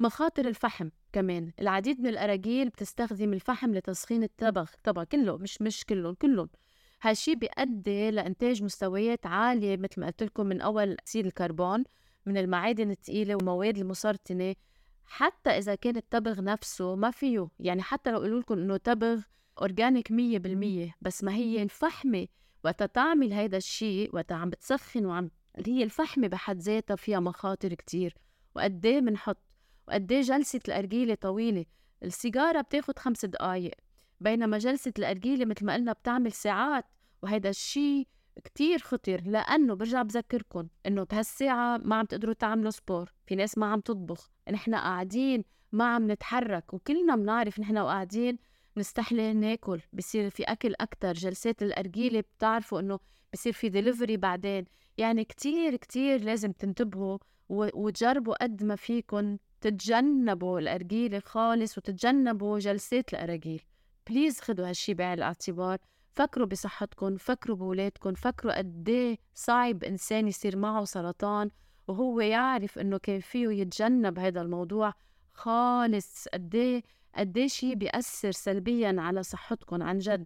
مخاطر 0.00 0.48
الفحم 0.48 0.88
كمان. 1.12 1.52
العديد 1.60 2.00
من 2.00 2.06
الأراجيل 2.06 2.68
بتستخدم 2.68 3.32
الفحم 3.32 3.74
لتسخين 3.74 4.22
التبغ 4.22 4.70
طبعا 4.84 5.04
كله 5.04 5.36
مش 5.36 5.62
مش 5.62 5.84
كلهم 5.84 6.14
كلهم. 6.14 6.48
هالشي 7.06 7.34
بيؤدي 7.34 8.10
لإنتاج 8.10 8.62
مستويات 8.62 9.26
عالية 9.26 9.76
مثل 9.76 10.00
ما 10.00 10.06
قلت 10.06 10.22
لكم 10.22 10.46
من 10.46 10.60
أول 10.60 10.92
أكسيد 10.92 11.26
الكربون 11.26 11.84
من 12.26 12.36
المعادن 12.36 12.90
الثقيلة 12.90 13.34
والمواد 13.34 13.78
المسرطنة. 13.78 14.54
حتى 15.04 15.50
إذا 15.50 15.74
كان 15.74 15.96
التبغ 15.96 16.40
نفسه 16.40 16.94
ما 16.96 17.10
فيه 17.10 17.48
يعني 17.60 17.82
حتى 17.82 18.10
لو 18.10 18.18
قالوا 18.18 18.40
لكم 18.40 18.54
إنه 18.54 18.76
تبغ 18.76 19.20
organic 19.60 20.10
مية 20.12 20.38
بالمية 20.38 20.94
بس 21.00 21.24
ما 21.24 21.34
هي 21.34 21.62
الفحمة. 21.62 22.26
وقت 22.64 22.82
تعمل 22.82 23.32
هيدا 23.32 23.56
الشيء 23.56 24.10
وقت 24.14 24.32
عم 24.32 24.50
بتسخن 24.50 25.06
وعم 25.06 25.30
هي 25.66 25.82
الفحمة 25.82 26.28
بحد 26.28 26.58
ذاتها 26.58 26.96
فيها 26.96 27.20
مخاطر 27.20 27.74
كتير. 27.74 28.14
وقد 28.54 28.86
إيه 28.86 29.00
بنحط 29.00 29.38
وقد 29.88 30.12
إيه 30.12 30.20
جلسة 30.20 30.60
الأرجيلة 30.68 31.14
طويلة؟ 31.14 31.64
السيجارة 32.02 32.60
بتاخد 32.60 32.98
خمس 32.98 33.24
دقايق 33.24 33.74
بينما 34.20 34.58
جلسة 34.58 34.92
الأرجيلة 34.98 35.44
مثل 35.44 35.64
ما 35.64 35.74
قلنا 35.74 35.92
بتعمل 35.92 36.32
ساعات. 36.32 36.84
وهيدا 37.22 37.50
الشيء 37.50 38.06
كتير 38.44 38.78
خطر 38.78 39.20
لأنه 39.26 39.74
برجع 39.74 40.02
بذكركم 40.02 40.68
إنه 40.86 41.04
بهالساعة 41.04 41.76
ما 41.76 41.96
عم 41.96 42.04
تقدروا 42.04 42.34
تعملوا 42.34 42.70
sport 42.70 43.12
في 43.26 43.34
ناس 43.34 43.58
ما 43.58 43.66
عم 43.66 43.80
تطبخ 43.80 44.30
نحن 44.50 44.74
قاعدين 44.74 45.44
ما 45.72 45.94
عم 45.94 46.10
نتحرك 46.10 46.74
وكلنا 46.74 47.16
بنعرف 47.16 47.60
نحن 47.60 47.78
وقاعدين 47.78 48.38
نستحلي 48.76 49.32
ناكل 49.32 49.80
بصير 49.92 50.30
في 50.30 50.42
أكل 50.42 50.74
أكتر 50.80 51.12
جلسات 51.12 51.62
الأرجيلة 51.62 52.20
بتعرفوا 52.20 52.80
إنه 52.80 52.98
بصير 53.32 53.52
في 53.52 53.68
دليفري 53.68 54.16
بعدين. 54.16 54.64
يعني 54.98 55.24
كتير 55.24 55.76
كتير 55.76 56.20
لازم 56.20 56.52
تنتبهوا 56.52 57.18
وتجربوا 57.48 58.42
قد 58.42 58.64
ما 58.64 58.76
فيكم 58.76 59.36
تتجنبوا 59.60 60.58
الأرجيلة 60.58 61.18
خالص 61.18 61.78
وتتجنبوا 61.78 62.58
جلسات 62.58 63.14
الأراجيل. 63.14 63.62
بليز 64.10 64.40
خدوا 64.40 64.68
هالشي 64.68 64.94
بعين 64.94 65.12
الاعتبار. 65.12 65.78
فكروا 66.16 66.46
بصحتكم 66.46 67.16
فكروا 67.16 67.56
بولادكم 67.56 68.14
فكروا 68.14 68.58
قد 68.58 68.88
إيه 68.88 69.18
صعب 69.34 69.84
إنسان 69.84 70.28
يصير 70.28 70.56
معه 70.56 70.84
سرطان 70.84 71.50
وهو 71.88 72.20
يعرف 72.20 72.78
إنه 72.78 72.98
كان 72.98 73.20
فيه 73.20 73.48
يتجنب 73.48 74.18
هذا 74.18 74.40
الموضوع 74.42 74.92
خالص. 75.32 76.28
قد 76.28 76.54
إيه 76.54 76.82
قد 77.14 77.38
إيه 77.38 77.48
شيء 77.48 77.74
بيأثر 77.74 78.30
سلبيا 78.30 78.96
على 78.98 79.22
صحتكم 79.22 79.82
عن 79.82 79.98
جد. 79.98 80.24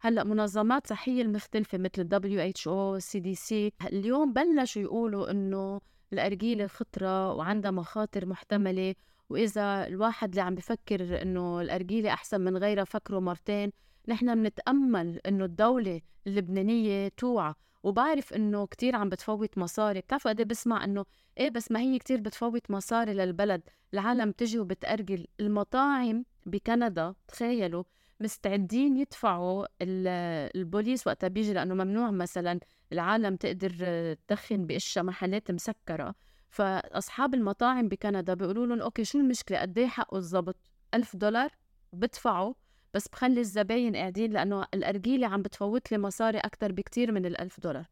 هلأ 0.00 0.24
منظمات 0.24 0.86
صحية 0.86 1.22
المختلفة 1.22 1.78
مثل 1.78 2.08
WHO 2.08 3.00
CDC 3.02 3.52
اليوم 3.86 4.32
بلشوا 4.32 4.82
يقولوا 4.82 5.30
إنه 5.30 5.80
الارجيله 6.12 6.66
خطره 6.66 7.32
وعندها 7.32 7.70
مخاطر 7.70 8.26
محتملة 8.26 8.94
وإذا 9.28 9.86
الواحد 9.86 10.28
اللي 10.28 10.40
عم 10.40 10.54
بفكر 10.54 11.22
إنه 11.22 11.60
الارجيله 11.60 12.12
أحسن 12.12 12.40
من 12.40 12.56
غيرها 12.56 12.84
فكره 12.84 13.18
مرتين. 13.18 13.72
نحن 14.08 14.42
بنتأمل 14.42 15.20
إنه 15.26 15.44
الدولة 15.44 16.00
اللبنانية 16.26 17.08
توعى 17.08 17.54
وبعرف 17.82 18.32
إنه 18.32 18.66
كتير 18.66 18.96
عم 18.96 19.08
بتفوت 19.08 19.58
مصاري. 19.58 20.00
بتعرفوا 20.00 20.30
قد 20.30 20.40
إيه 20.40 20.46
بسمع 20.46 20.84
إنه 20.84 21.04
إيه 21.38 21.50
بس 21.50 21.72
ما 21.72 21.80
هي 21.80 21.98
كتير 21.98 22.20
بتفوت 22.20 22.70
مصاري 22.70 23.14
للبلد 23.14 23.62
العالم 23.94 24.32
تجي 24.32 24.58
وبتأرجل. 24.58 25.26
المطاعم 25.40 26.24
بكندا 26.46 27.14
تخيلوا 27.28 27.84
مستعدين 28.20 28.96
يدفعوا 28.96 29.66
البوليس 29.82 31.06
وقتها 31.06 31.28
بيجي 31.28 31.52
لأنه 31.52 31.74
ممنوع 31.74 32.10
مثلا 32.10 32.60
العالم 32.92 33.36
تقدر 33.36 33.70
تدخن 34.14 34.66
بأشياء 34.66 35.04
محلات 35.04 35.50
مسكرة. 35.50 36.14
فأصحاب 36.48 37.34
المطاعم 37.34 37.88
بكندا 37.88 38.34
بيقولوا 38.34 38.66
لهم 38.66 38.80
أوكي 38.80 39.04
شو 39.04 39.18
المشكلة؟ 39.18 39.58
قد 39.58 39.78
إيه 39.78 39.86
حقه 39.86 40.16
الضبط؟ 40.16 40.56
ألف 40.94 41.16
دولار 41.16 41.50
بدفعه 41.92 42.54
بس 42.94 43.08
بخلي 43.08 43.40
الزباين 43.40 43.96
قاعدين 43.96 44.32
لأنه 44.32 44.66
الأرجيلة 44.74 45.26
عم 45.26 45.42
بتفوت 45.42 45.92
لي 45.92 45.98
مصاري 45.98 46.38
أكتر 46.38 46.72
بكتير 46.72 47.12
من 47.12 47.26
الألف 47.26 47.60
دولار. 47.60 47.84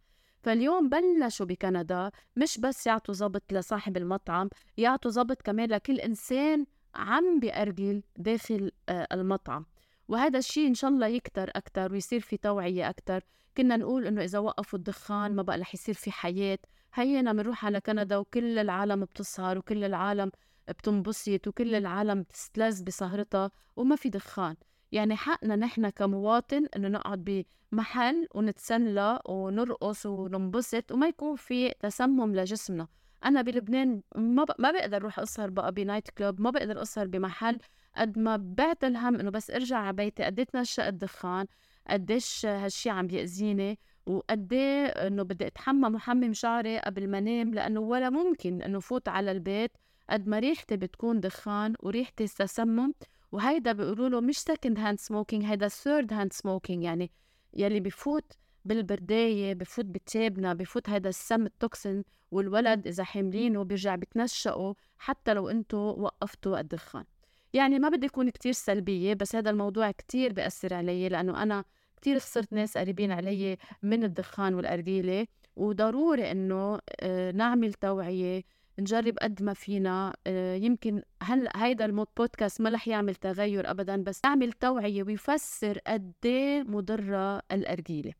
فاليوم 0.42 0.88
بلشوا 0.88 1.46
بكندا 1.46 2.10
مش 2.36 2.58
بس 2.58 2.86
يعطوا 2.86 3.14
ضبط 3.14 3.52
لصاحب 3.52 3.96
المطعم 3.96 4.48
يعطوا 4.76 5.10
ضبط 5.10 5.42
كمان 5.42 5.68
لكل 5.68 6.00
إنسان 6.00 6.66
عم 6.94 7.40
بأرجل 7.40 8.02
داخل 8.16 8.72
آه، 8.88 9.08
المطعم. 9.12 9.66
وهذا 10.08 10.38
الشيء 10.38 10.66
إن 10.68 10.74
شاء 10.74 10.90
الله 10.90 11.06
يكتر 11.06 11.50
أكتر 11.56 11.92
ويصير 11.92 12.20
في 12.20 12.36
توعية 12.36 12.90
أكتر. 12.90 13.24
كنا 13.56 13.76
نقول 13.76 14.06
إنه 14.06 14.24
إذا 14.24 14.38
وقفوا 14.38 14.78
الدخان 14.78 15.36
ما 15.36 15.42
بقى 15.42 15.58
رح 15.58 15.74
يصير 15.74 15.94
في 15.94 16.10
حياة. 16.10 16.58
هينا 16.94 17.32
بنروح 17.32 17.64
على 17.66 17.80
كندا 17.80 18.16
وكل 18.16 18.58
العالم 18.58 19.04
بتسهر 19.04 19.58
وكل 19.58 19.84
العالم 19.84 20.30
بتنبسط 20.68 21.46
وكل 21.48 21.74
العالم 21.74 22.22
بتستلذ 22.22 22.84
بسهرتها 22.84 23.50
وما 23.76 23.96
في 23.96 24.08
دخان. 24.08 24.56
يعني 24.92 25.16
حقنا 25.16 25.56
نحن 25.56 25.88
كمواطن 25.88 26.66
إنه 26.76 26.88
نقعد 26.88 27.44
بمحل 27.72 28.26
ونتسلى 28.34 29.20
ونرقص 29.26 30.06
وننبسط 30.06 30.92
وما 30.92 31.06
يكون 31.08 31.36
في 31.36 31.70
تسمم 31.80 32.36
لجسمنا. 32.36 32.88
أنا 33.24 33.42
بلبنان 33.42 34.02
ما 34.16 34.44
ب... 34.44 34.48
ما 34.58 34.70
بقدر 34.70 34.96
أروح 34.96 35.18
أسهر 35.18 35.50
بقى 35.50 35.72
بنايت 35.72 36.10
كلوب 36.10 36.40
ما 36.40 36.50
بقدر 36.50 36.82
أسهر 36.82 37.06
بمحل. 37.06 37.58
قد 37.96 38.18
ما 38.18 38.36
بعت 38.36 38.84
الهم 38.84 39.14
إنه 39.20 39.30
بس 39.30 39.50
أرجع 39.50 39.76
على 39.76 39.92
بيتي 39.92 40.24
قد 40.24 40.38
إيه 40.38 40.88
الدخان 40.88 41.46
قديش 41.90 42.46
هالشي 42.46 42.90
عم 42.90 43.06
بيأذيني 43.06 43.78
وقد 44.06 44.52
إنه 44.52 45.22
بدي 45.22 45.46
أتحمم 45.46 45.94
وحمم 45.94 46.32
شعري 46.32 46.78
قبل 46.78 47.10
ما 47.10 47.18
انام 47.18 47.54
لأنه 47.54 47.80
ولا 47.80 48.10
ممكن 48.10 48.62
إنه 48.62 48.80
فوت 48.80 49.08
على 49.08 49.32
البيت. 49.32 49.70
قد 50.10 50.28
ما 50.28 50.38
ريحتي 50.38 50.76
بتكون 50.76 51.20
دخان 51.20 51.74
وريحتي 51.80 52.26
تسمم 52.26 52.92
وهيدا 53.32 53.72
بيقولوا 53.72 54.08
له 54.08 54.20
مش 54.20 54.38
second 54.38 54.78
hand 54.78 54.98
smoking 55.00 55.44
هيدا 55.44 55.68
third 55.68 56.12
hand 56.12 56.32
smoking 56.32 56.82
يعني 56.82 57.10
يلي 57.54 57.80
بفوت 57.80 58.32
بالبرداية 58.64 59.54
بفوت 59.54 59.84
بتيابنا 59.84 60.54
بفوت 60.54 60.90
هيدا 60.90 61.08
السم 61.08 61.46
ال 61.46 61.56
toxin 61.56 62.04
والولد 62.30 62.86
إذا 62.86 63.04
حاملينه 63.04 63.62
بيرجع 63.62 63.94
بتنشقوا 63.94 64.74
حتى 64.98 65.34
لو 65.34 65.48
أنتوا 65.48 65.92
وقفتوا 65.92 66.60
الدخان 66.60 67.04
يعني 67.52 67.78
ما 67.78 67.88
بدي 67.88 68.06
أكون 68.06 68.30
كتير 68.30 68.52
سلبية 68.52 69.14
بس 69.14 69.36
هذا 69.36 69.50
الموضوع 69.50 69.90
كتير 69.90 70.32
بيأثر 70.32 70.74
علي 70.74 71.08
لأنه 71.08 71.42
أنا 71.42 71.64
كتير 71.96 72.18
خسرت 72.18 72.52
ناس 72.52 72.78
قريبين 72.78 73.12
علي 73.12 73.56
من 73.82 74.04
الدخان 74.04 74.54
والأرجيلة. 74.54 75.26
وضروري 75.56 76.30
إنه 76.30 76.78
آه، 77.00 77.30
نعمل 77.30 77.72
توعية 77.74 78.42
نجرب 78.78 79.18
قد 79.18 79.42
ما 79.42 79.54
فينا. 79.54 80.14
آه، 80.26 80.54
يمكن 80.54 81.02
هلا 81.22 81.50
هيدا 81.64 81.84
المود 81.84 82.06
بودكاست 82.16 82.60
ما 82.60 82.70
رح 82.70 82.88
يعمل 82.88 83.14
تغير 83.14 83.70
ابدا 83.70 83.96
بس 84.02 84.20
يعمل 84.24 84.52
توعية 84.52 85.02
ويفسر 85.02 85.78
قد 85.86 86.12
إيه 86.24 86.62
مضرة 86.62 87.42
الأرجيلة. 87.52 88.12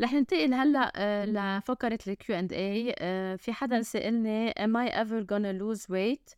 رح 0.00 0.12
ننتقل 0.12 0.54
هلأ 0.54 0.92
آه، 0.96 1.24
لفقرة 1.58 1.98
ال 2.08 2.22
Q 2.22 2.36
and 2.38 2.52
A 2.52 2.94
في 3.38 3.52
حدا 3.52 3.82
سألني 3.82 4.50
am 4.50 4.76
I 4.76 4.90
ever 4.92 5.24
gonna 5.24 5.52
lose 5.62 5.86
weight? 5.90 6.34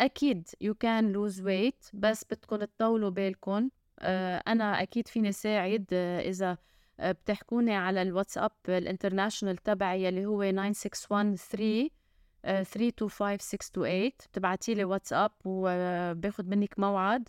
أكيد 0.00 0.48
you 0.64 0.72
can 0.84 1.04
lose 1.14 1.40
weight 1.40 1.90
بس 1.94 2.24
بدكم 2.30 2.56
تطولوا 2.56 3.10
بالكم. 3.10 3.70
آه، 4.00 4.42
أنا 4.48 4.82
أكيد 4.82 5.08
فيني 5.08 5.32
ساعد 5.32 5.86
إذا 6.20 6.56
بتحكوني 7.00 7.74
على 7.74 8.02
الواتساب 8.02 8.50
الانترناشونال 8.68 9.56
تبعي 9.56 10.08
اللي 10.08 10.26
هو 10.26 10.42
9613 10.50 11.88
325628 12.44 14.08
بتبعتي 14.32 14.74
لي 14.74 14.84
واتساب 14.84 15.30
وباخد 15.44 16.48
منك 16.48 16.78
موعد. 16.78 17.28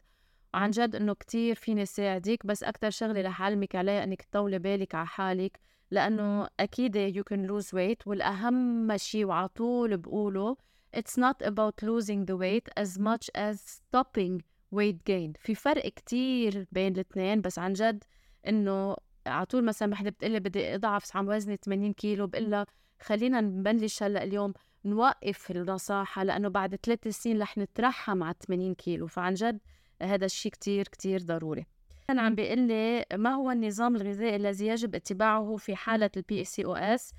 عن 0.54 0.72
جد 0.72 0.96
إنه 0.96 1.14
كتير 1.14 1.56
فيني 1.56 1.86
ساعدك 1.86 2.46
بس 2.46 2.64
أكتر 2.64 2.90
شغلة 2.90 3.22
رح 3.22 3.42
اعلمك 3.42 3.76
عليها 3.76 4.04
إنك 4.04 4.22
تطولي 4.22 4.60
بالك 4.60 4.96
على 4.96 5.08
حالك 5.08 5.60
لأنه 5.92 6.48
أكيد 6.60 7.14
you 7.18 7.24
can 7.34 7.50
lose 7.50 7.68
weight 7.74 8.08
والأهم 8.08 8.98
شيء 8.98 9.26
وعلى 9.26 9.48
طول 9.48 9.98
بقوله 9.98 10.58
it's 10.98 11.18
not 11.18 11.48
about 11.48 11.84
losing 11.84 12.26
the 12.26 12.38
weight 12.38 12.70
as 12.84 13.00
much 13.00 13.30
as 13.36 13.60
stopping 13.60 14.42
weight 14.76 15.04
gain. 15.10 15.34
في 15.40 15.56
فرق 15.56 15.88
كتير 15.88 16.68
بين 16.72 16.94
الاثنين 16.94 17.42
بس 17.42 17.60
عن 17.60 17.74
جد 17.74 18.04
إنه 18.48 18.96
على 19.28 19.46
طول 19.46 19.66
مثلا 19.66 19.92
وحده 19.92 20.10
بتقلي 20.10 20.40
بدي 20.40 20.76
أضعف 20.76 21.18
عم 21.18 21.28
وزني 21.28 21.58
80 21.58 21.94
كيلو 21.94 22.28
بقول 22.28 22.52
لها 22.52 22.66
خلينا 23.02 23.42
نبلش 23.42 24.04
هلأ 24.04 24.24
اليوم. 24.24 24.54
نوقف 24.86 25.52
النصاحة 25.52 26.24
لأنه 26.24 26.50
بعد 26.50 26.76
ثلاث 26.76 27.08
سنين 27.08 27.42
رح 27.42 27.58
نترحم 27.58 28.24
على 28.24 28.36
80 28.48 28.74
كيلو 28.74 29.08
فعن 29.08 29.34
جد 29.34 29.60
هذا 30.02 30.26
الشيء 30.26 30.52
كتير 30.52 30.88
كتير 30.88 31.22
ضروري. 31.22 31.66
كان 32.08 32.20
عم 32.20 32.36
بيقول 32.36 32.60
لي 32.60 33.06
ما 33.14 33.30
هو 33.30 33.52
النظام 33.52 33.96
الغذائي 33.96 34.36
الذي 34.36 34.68
يجب 34.68 34.96
اتباعه 34.96 35.56
في 35.56 35.76
حالة 35.76 36.10
ال 36.18 36.44
PCOS 36.44 37.14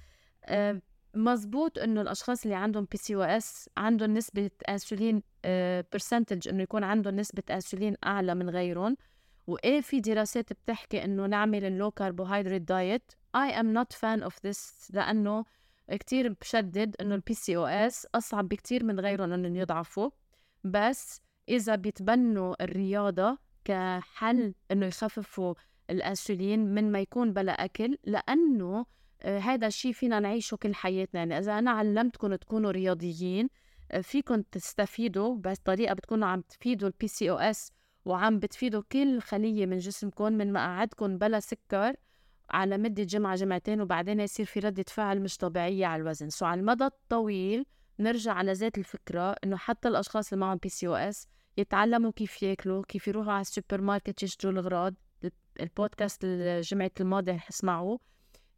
مزبوط 1.14 1.78
إنه 1.78 2.00
الأشخاص 2.00 2.42
اللي 2.42 2.54
عندهم 2.54 2.86
PCOS 2.90 3.70
عندهم 3.76 4.14
نسبة 4.14 4.50
انسولين 4.68 5.22
percentage 5.92 6.48
إنه 6.48 6.62
يكون 6.62 6.84
عندهم 6.84 7.16
نسبة 7.16 7.42
انسولين 7.50 7.96
أعلى 8.04 8.34
من 8.34 8.50
غيرهم. 8.50 8.96
وإيه 9.46 9.80
في 9.80 10.00
دراسات 10.00 10.52
بتحكي 10.52 11.04
إنه 11.04 11.26
نعمل 11.26 11.64
ال 11.64 11.71
low 11.71 11.90
carbohydrate 11.90 12.60
diet 12.60 13.12
I 13.36 13.50
am 13.50 13.66
not 13.78 13.96
fan 13.96 14.24
of 14.28 14.34
this 14.46 14.90
لأنه 14.90 15.44
كتير 15.90 16.32
بشدد 16.40 16.96
إنه 17.00 17.14
ال 17.14 17.34
PCOS 17.34 18.06
أصعب 18.14 18.48
بكتير 18.48 18.84
من 18.84 19.00
غيرهم 19.00 19.32
إنهم 19.32 19.56
يضعفوا 19.56 20.10
بس 20.64 21.20
إذا 21.48 21.74
بيتبنوا 21.74 22.64
الرياضة 22.64 23.38
كحل 23.64 24.54
إنه 24.70 24.86
يخففوا 24.86 25.54
الانسولين 25.90 26.74
من 26.74 26.92
ما 26.92 27.00
يكون 27.00 27.32
بلا 27.32 27.52
أكل 27.64 27.98
لأنه 28.04 28.86
آه، 29.22 29.38
هذا 29.38 29.66
الشيء 29.66 29.92
فينا 29.92 30.20
نعيشه 30.20 30.56
كل 30.56 30.74
حياتنا. 30.74 31.20
يعني 31.20 31.38
إذا 31.38 31.58
أنا 31.58 31.70
علمتكم 31.70 32.34
تكونوا 32.34 32.70
رياضيين 32.70 33.48
آه، 33.92 34.00
فيكم 34.00 34.42
تستفيدوا 34.42 35.36
بس 35.36 35.58
طريقة 35.58 35.94
بتكونوا 35.94 36.28
عم 36.28 36.40
تفيدوا 36.40 36.88
ال 36.88 37.08
PCOS 37.08 37.72
وعم 38.04 38.38
بتفيدوا 38.38 38.82
كل 38.92 39.20
خلية 39.20 39.66
من 39.66 39.78
جسمكم 39.78 40.32
من 40.32 40.52
ما 40.52 40.60
قعدكم 40.60 41.18
بلا 41.18 41.40
سكر. 41.40 41.96
على 42.50 42.78
مدة 42.78 43.02
جمعة 43.02 43.36
جمعتين 43.36 43.80
وبعدين 43.80 44.20
يصير 44.20 44.46
في 44.46 44.60
ردة 44.60 44.84
فعل 44.88 45.20
مش 45.20 45.36
طبيعية 45.36 45.86
على 45.86 46.02
الوزن. 46.02 46.28
so 46.28 46.46
على 46.46 46.60
المدى 46.60 46.84
الطويل 46.84 47.66
نرجع 48.00 48.32
على 48.32 48.52
ذات 48.52 48.78
الفكرة 48.78 49.36
إنه 49.44 49.56
حتى 49.56 49.88
الأشخاص 49.88 50.32
اللي 50.32 50.40
معهم 50.44 50.58
PCOS 50.62 51.28
يتعلموا 51.56 52.12
كيف 52.12 52.42
ياكلوا 52.42 52.82
كيف 52.88 53.08
يروحوا 53.08 53.32
على 53.32 53.40
السوبر 53.40 53.80
ماركت 53.80 54.22
يشتروا 54.22 54.52
الأغراض 54.52 54.94
البودكاست 55.60 56.20
الجمعة 56.24 56.90
الماضية 57.00 57.40
اسمعوه 57.50 57.98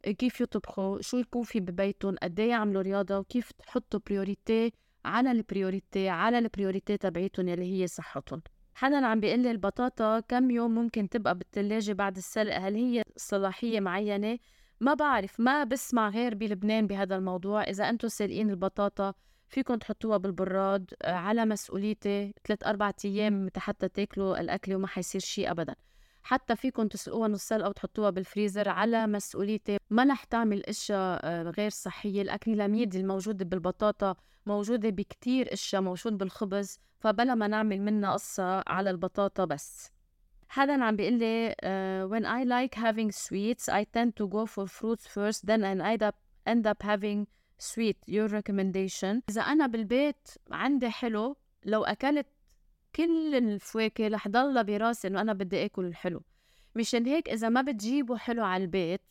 كيف 0.03 0.41
يطبخوا 0.41 1.01
شو 1.01 1.17
يكون 1.17 1.43
في 1.43 1.59
ببيتهم 1.59 2.15
قد 2.23 2.39
إيه 2.39 2.49
يعملوا 2.49 2.81
رياضة 2.81 3.17
وكيف 3.17 3.51
تحطوا 3.51 3.99
priority 4.07 4.71
على 5.05 5.31
ال 5.31 5.40
priority 5.40 6.09
على 6.09 6.37
ال 6.39 6.45
priority 6.45 6.97
تبعيتهم 6.97 7.47
يلي 7.47 7.81
هي 7.81 7.87
صحتهم. 7.87 8.41
حدا 8.79 9.05
عم 9.05 9.19
بيقول 9.19 9.39
لي 9.39 9.51
البطاطا 9.51 10.19
كم 10.19 10.51
يوم 10.51 10.75
ممكن 10.75 11.09
تبقى 11.09 11.35
بالثلاجة 11.35 11.93
بعد 11.93 12.17
السلق؟ 12.17 12.55
هل 12.55 12.75
لها 12.75 13.03
صلاحية 13.17 13.79
معينة؟ 13.79 14.39
ما 14.79 14.93
بعرف 14.93 15.39
ما 15.39 15.63
بسمع 15.63 16.09
غير 16.09 16.35
بلبنان 16.35 16.87
بهذا 16.87 17.15
الموضوع. 17.15 17.63
إذا 17.63 17.89
أنتم 17.89 18.07
سالقين 18.07 18.49
البطاطا 18.49 19.13
فيكم 19.49 19.75
تحطوها 19.75 20.17
بالبراد 20.17 20.93
آه، 21.01 21.11
على 21.11 21.45
مسؤوليتي. 21.45 22.33
ثلاث 22.47 22.63
أربع 22.63 22.91
أيام 23.05 23.49
حتى 23.57 23.87
تاكلوا 23.87 24.39
الأكل 24.39 24.75
وما 24.75 24.87
حيصير 24.87 25.21
شيء 25.21 25.51
أبدا. 25.51 25.75
حتى 26.29 26.55
فيكم 26.55 26.87
تسلقوها 26.87 27.27
نص 27.27 27.47
سلقة 27.47 27.69
وتحطوها 27.69 28.09
بالفريزر 28.09 28.69
على 28.69 29.07
مسؤوليتي. 29.07 29.77
ما 29.89 30.03
رح 30.03 30.23
تعمل 30.23 30.65
إشياء 30.65 31.19
آه، 31.23 31.43
غير 31.43 31.69
صحية. 31.69 32.21
الأكريلاميد 32.21 32.95
الموجودة 32.95 33.45
بالبطاطا 33.45 34.15
موجودة 34.45 34.89
بكتير 34.89 35.53
إشياء 35.53 35.81
موجود 35.81 36.17
بالخبز 36.17 36.79
فبلا 36.99 37.35
ما 37.35 37.47
نعمل 37.47 37.81
منها 37.81 38.13
قصة 38.13 38.63
على 38.67 38.89
البطاطا 38.89 39.45
بس. 39.45 39.91
حدا 40.49 40.83
عم 40.83 40.95
بيقول 40.95 41.13
لي 41.13 41.51
uh, 41.51 42.11
when 42.11 42.25
I 42.25 42.45
like 42.45 42.79
having 42.79 43.11
sweets 43.11 43.69
I 43.69 43.83
tend 43.97 44.11
to 44.21 44.27
go 44.27 44.45
for 44.45 44.67
fruits 44.67 45.07
first 45.07 45.45
then 45.47 45.63
I 45.63 45.93
end 45.93 46.03
up 46.03 46.15
end 46.49 46.67
up 46.67 46.83
having 46.83 47.25
sweet. 47.57 47.97
Your 48.07 48.27
recommendation. 48.27 49.21
إذا 49.29 49.41
أنا 49.41 49.67
بالبيت 49.67 50.27
عندي 50.51 50.89
حلو 50.89 51.37
لو 51.65 51.83
أكلت 51.83 52.27
كل 52.95 53.35
الفواكه 53.35 54.07
رح 54.07 54.27
ضل 54.27 54.63
براسي 54.63 55.07
إنه 55.07 55.21
أنا 55.21 55.33
بدي 55.33 55.65
آكل 55.65 55.85
الحلو. 55.85 56.23
مشان 56.75 57.05
هيك 57.05 57.29
إذا 57.29 57.49
ما 57.49 57.61
بتجيبوا 57.61 58.17
حلو 58.17 58.43
على 58.43 58.63
البيت 58.63 59.01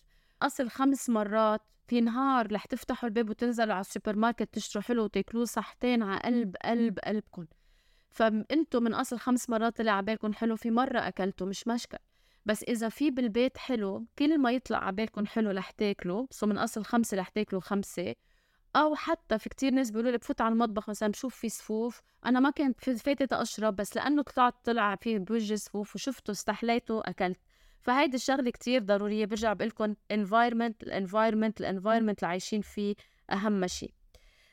أصل 0.43 0.71
خمس 0.71 1.11
مرات 1.11 1.61
في 1.89 2.01
نهار 2.01 2.53
رح 2.53 2.65
تفتحوا 2.65 3.09
الباب 3.09 3.31
وتنزلوا 3.31 3.75
على 3.75 3.81
السوبر 3.81 4.17
ماركت 4.17 4.55
تشتروا 4.55 4.83
حلو 4.83 5.05
وتاكلوه 5.05 5.45
صحتين 5.45 6.03
على 6.03 6.21
قلب 6.21 6.57
قلب 6.65 6.99
قلبكم 6.99 7.47
فانتوا 8.11 8.81
من 8.81 8.95
أصل 8.95 9.19
خمس 9.19 9.51
مرات 9.51 9.77
طلع 9.77 9.93
على 9.93 10.07
بالكم 10.07 10.33
حلو 10.33 10.57
في 10.57 10.71
مرة 10.71 10.99
اكلته 10.99 11.47
مش 11.47 11.69
مشكل 11.69 11.99
بس 12.47 12.63
إذا 12.63 12.89
في 12.89 13.11
بالبيت 13.11 13.59
حلو 13.59 14.07
كل 14.19 14.39
ما 14.39 14.53
يطلع 14.53 14.79
على 14.79 14.97
بالكم 14.97 15.27
حلو 15.27 15.51
رح 15.51 15.71
تاكلوا 15.71 16.27
so 16.31 16.47
من 16.47 16.59
أصل 16.59 16.85
خمسة 16.85 17.17
رح 17.17 17.29
تاكلوا 17.29 17.61
خمسة. 17.61 18.15
أو 18.77 18.95
حتى 18.95 19.39
في 19.39 19.49
كتير 19.49 19.73
ناس 19.73 19.91
بيقولوا 19.91 20.11
لي 20.11 20.19
بفوت 20.19 20.41
على 20.41 20.53
المطبخ 20.53 20.91
مثلا 20.91 21.09
بشوف 21.09 21.35
في 21.35 21.49
صفوف. 21.49 22.03
أنا 22.27 22.41
ما 22.41 22.51
كنت 22.51 22.91
فايتة 22.91 23.33
أشرب 23.33 23.77
بس 23.77 23.97
لأنه 23.97 24.23
طلعت 24.23 24.55
طلع 24.65 24.97
في 24.97 25.19
بوجه 25.19 25.55
صفوف 25.55 25.95
وشفته 25.95 26.31
استحليته 26.31 27.01
اكلت 27.05 27.41
فهيدي 27.81 28.17
الشغلة 28.17 28.51
كتير 28.51 28.83
ضرورية 28.83 29.27
برجع 29.27 29.53
بقول 29.53 29.69
لكم 29.69 29.95
environment 29.95 30.75
ال 30.83 30.89
environment 30.89 31.61
ال 31.61 31.65
environment 31.65 32.19
اللي 32.19 32.31
عايشين 32.31 32.61
فيه 32.61 32.95
أهم 33.31 33.67
شيء 33.67 33.93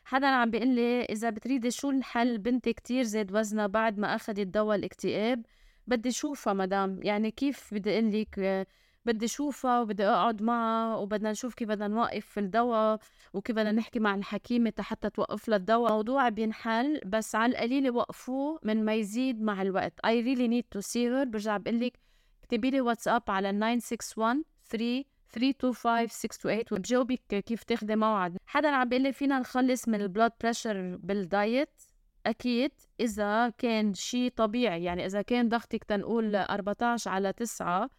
حدا 0.06 0.28
عم 0.28 0.52
بيقول 0.52 0.68
لي 0.68 1.04
إذا 1.04 1.30
بتريدي 1.30 1.72
شو 1.72 1.90
الحل 1.90 2.38
بنتي 2.38 2.74
كتير 2.74 3.04
زاد 3.04 3.36
وزنها 3.36 3.68
بعد 3.68 4.00
ما 4.00 4.16
أخذت 4.16 4.40
دواء 4.40 4.78
الاكتئاب 4.78 5.46
بدي 5.88 6.10
اشوفها 6.10 6.54
مدام. 6.54 7.00
يعني 7.04 7.32
كيف 7.32 7.74
بدي 7.74 7.94
أقول 7.94 8.22
لك 8.22 8.68
بدي 9.06 9.26
أشوفها 9.26 9.82
وبدي 9.82 10.06
أقعد 10.06 10.42
معها 10.42 10.96
وبدنا 10.96 11.32
نشوف 11.32 11.54
كيف 11.54 11.68
بدنا 11.70 11.88
نوقف 11.88 12.26
في 12.26 12.40
الدواء 12.40 13.00
وكيف 13.34 13.56
بدنا 13.56 13.72
نحكي 13.72 14.00
مع 14.00 14.16
الحكيمة 14.16 14.74
حتى 14.80 15.10
توقف 15.10 15.48
لها 15.50 15.58
الدواء. 15.58 15.92
موضوع 15.92 16.30
بينحل 16.30 17.02
بس 17.06 17.36
على 17.36 17.52
القليله 17.52 17.92
وقفوه 17.92 18.60
من 18.64 18.86
ما 18.86 18.94
يزيد 18.94 19.42
مع 19.42 19.62
الوقت. 19.62 19.94
I 20.08 20.10
really 20.10 20.48
need 20.48 20.78
to 20.78 20.82
see 20.82 21.08
her. 21.10 21.24
برجع 21.26 21.58
بقول 21.58 21.80
لك 21.80 22.00
اكتبي 22.44 22.70
لي 22.70 22.82
واتساب 22.82 23.24
على 23.28 23.52
961 23.52 24.44
3 24.70 25.04
325 25.30 26.08
628 26.08 26.66
وبجاوبك 26.72 27.44
كيف 27.46 27.64
تاخدي 27.64 27.96
موعد. 27.96 28.38
حدا 28.46 28.70
عم 28.70 28.90
بيقول 28.90 29.04
لي 29.04 29.14
فينا 29.14 29.40
نخلص 29.40 29.88
من 29.88 30.02
ال 30.02 30.07
blood 30.07 30.32
pressure 30.42 30.96
بال 30.96 31.20
diet؟ 31.20 31.82
أكيد. 32.26 32.72
إذا 33.00 33.50
كان 33.50 33.94
شيء 33.94 34.32
طبيعي 34.36 34.84
يعني 34.84 35.06
إذا 35.06 35.22
كان 35.22 35.50
ضغطك 35.50 35.84
تنقول 35.84 36.36
14 36.36 37.12
على 37.12 37.34
9 37.34 37.90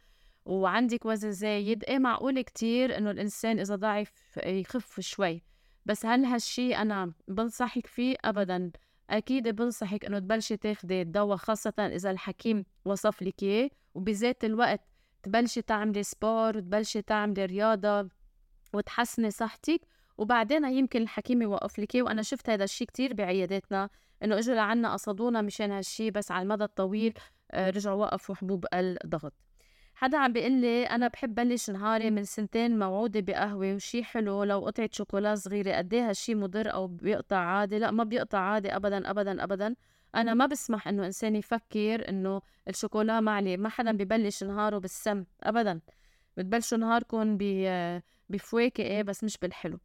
وعندك 0.47 1.07
وزن 1.07 1.33
زايد 1.33 1.85
إيه 1.85 1.99
معقول 1.99 2.41
كتير 2.41 2.99
إنه 2.99 3.11
الإنسان 3.11 3.59
إذا 3.59 3.77
ضعف 3.77 4.39
يخف 4.47 5.01
شوي. 5.01 5.43
بس 5.87 6.07
هل 6.07 6.25
هالشي 6.25 6.77
أنا 6.77 7.13
بنصحك 7.29 7.87
فيه؟ 7.87 8.17
ابدا. 8.25 8.71
أكيد 9.11 9.49
بنصحك 9.49 10.05
إنه 10.05 10.19
تبلشي 10.19 10.57
تاخدي 10.57 11.03
الدواء 11.03 11.37
خاصة 11.37 11.75
إذا 11.79 12.11
الحكيم 12.11 12.65
وصف 12.85 13.23
لك 13.23 13.43
إياه. 13.43 13.71
وبذات 13.95 14.45
الوقت 14.45 14.81
تبلشي 15.23 15.63
تعملي 15.63 16.03
سبور 16.03 16.57
وتبلشي 16.57 17.03
تعملي 17.03 17.45
رياضة 17.45 18.09
وتحسني 18.75 19.31
صحتك. 19.31 19.81
وبعدين 20.19 20.65
يمكن 20.65 21.03
الحكيم 21.03 21.43
يوقف 21.43 21.79
لك 21.79 21.95
وأنا 21.95 22.23
شفت 22.23 22.51
هذا 22.51 22.65
الشيء 22.65 22.87
كتير 22.87 23.15
بعياداتنا 23.15 23.89
إنه 24.23 24.39
اجوا 24.39 24.55
لعنا 24.55 24.93
قصدونا 24.93 25.43
مشان 25.43 25.71
هالشيء 25.71 26.11
بس 26.11 26.31
على 26.31 26.43
المدى 26.43 26.65
الطويل 26.65 27.15
آه، 27.51 27.71
رجعوا 27.71 28.05
وقفوا 28.05 28.35
حبوب 28.35 28.67
الضغط. 28.75 29.46
حدا 29.99 30.19
عم 30.19 30.33
بيقول 30.33 30.53
لي 30.53 30.85
أنا 30.85 31.09
بحب 31.09 31.35
بلش 31.35 31.71
نهاري 31.71 32.11
من 32.11 32.25
سنتين 32.25 32.79
موعودة 32.79 33.21
بقهوة 33.21 33.75
وشي 33.75 34.05
حلو 34.05 34.45
لو 34.45 34.61
قطعه 34.67 34.89
شوكولا 34.93 35.35
صغيرة 35.35 35.77
قد 35.77 35.95
إيه 35.95 36.09
هالشي 36.09 36.35
مضر 36.35 36.73
أو 36.73 36.87
بيقطع 36.87 37.37
عادي؟ 37.37 37.79
لا 37.79 37.91
ما 37.91 38.05
بيقطع 38.05 38.39
عادي 38.39 38.77
ابدا 38.77 39.11
ابدا 39.11 39.45
ابدا. 39.45 39.75
أنا 40.15 40.35
ما 40.35 40.47
بسمح 40.47 40.89
إنه 40.89 41.07
إنسان 41.07 41.37
يفكر 41.37 42.09
إنه 42.09 42.41
الشوكولا 42.69 43.21
ما 43.21 43.33
عليه 43.33 43.57
ما 43.57 43.69
حدا 43.69 43.93
ببلش 43.93 44.45
نهاره 44.45 44.79
بالسم 44.79 45.25
ابدا. 45.43 45.81
بتبلشوا 46.37 46.79
نهاركم 46.79 47.39
بفواكه 48.31 48.83
إيه، 48.83 49.03
بس 49.03 49.25
مش 49.25 49.39
بالحلو. 49.39 49.79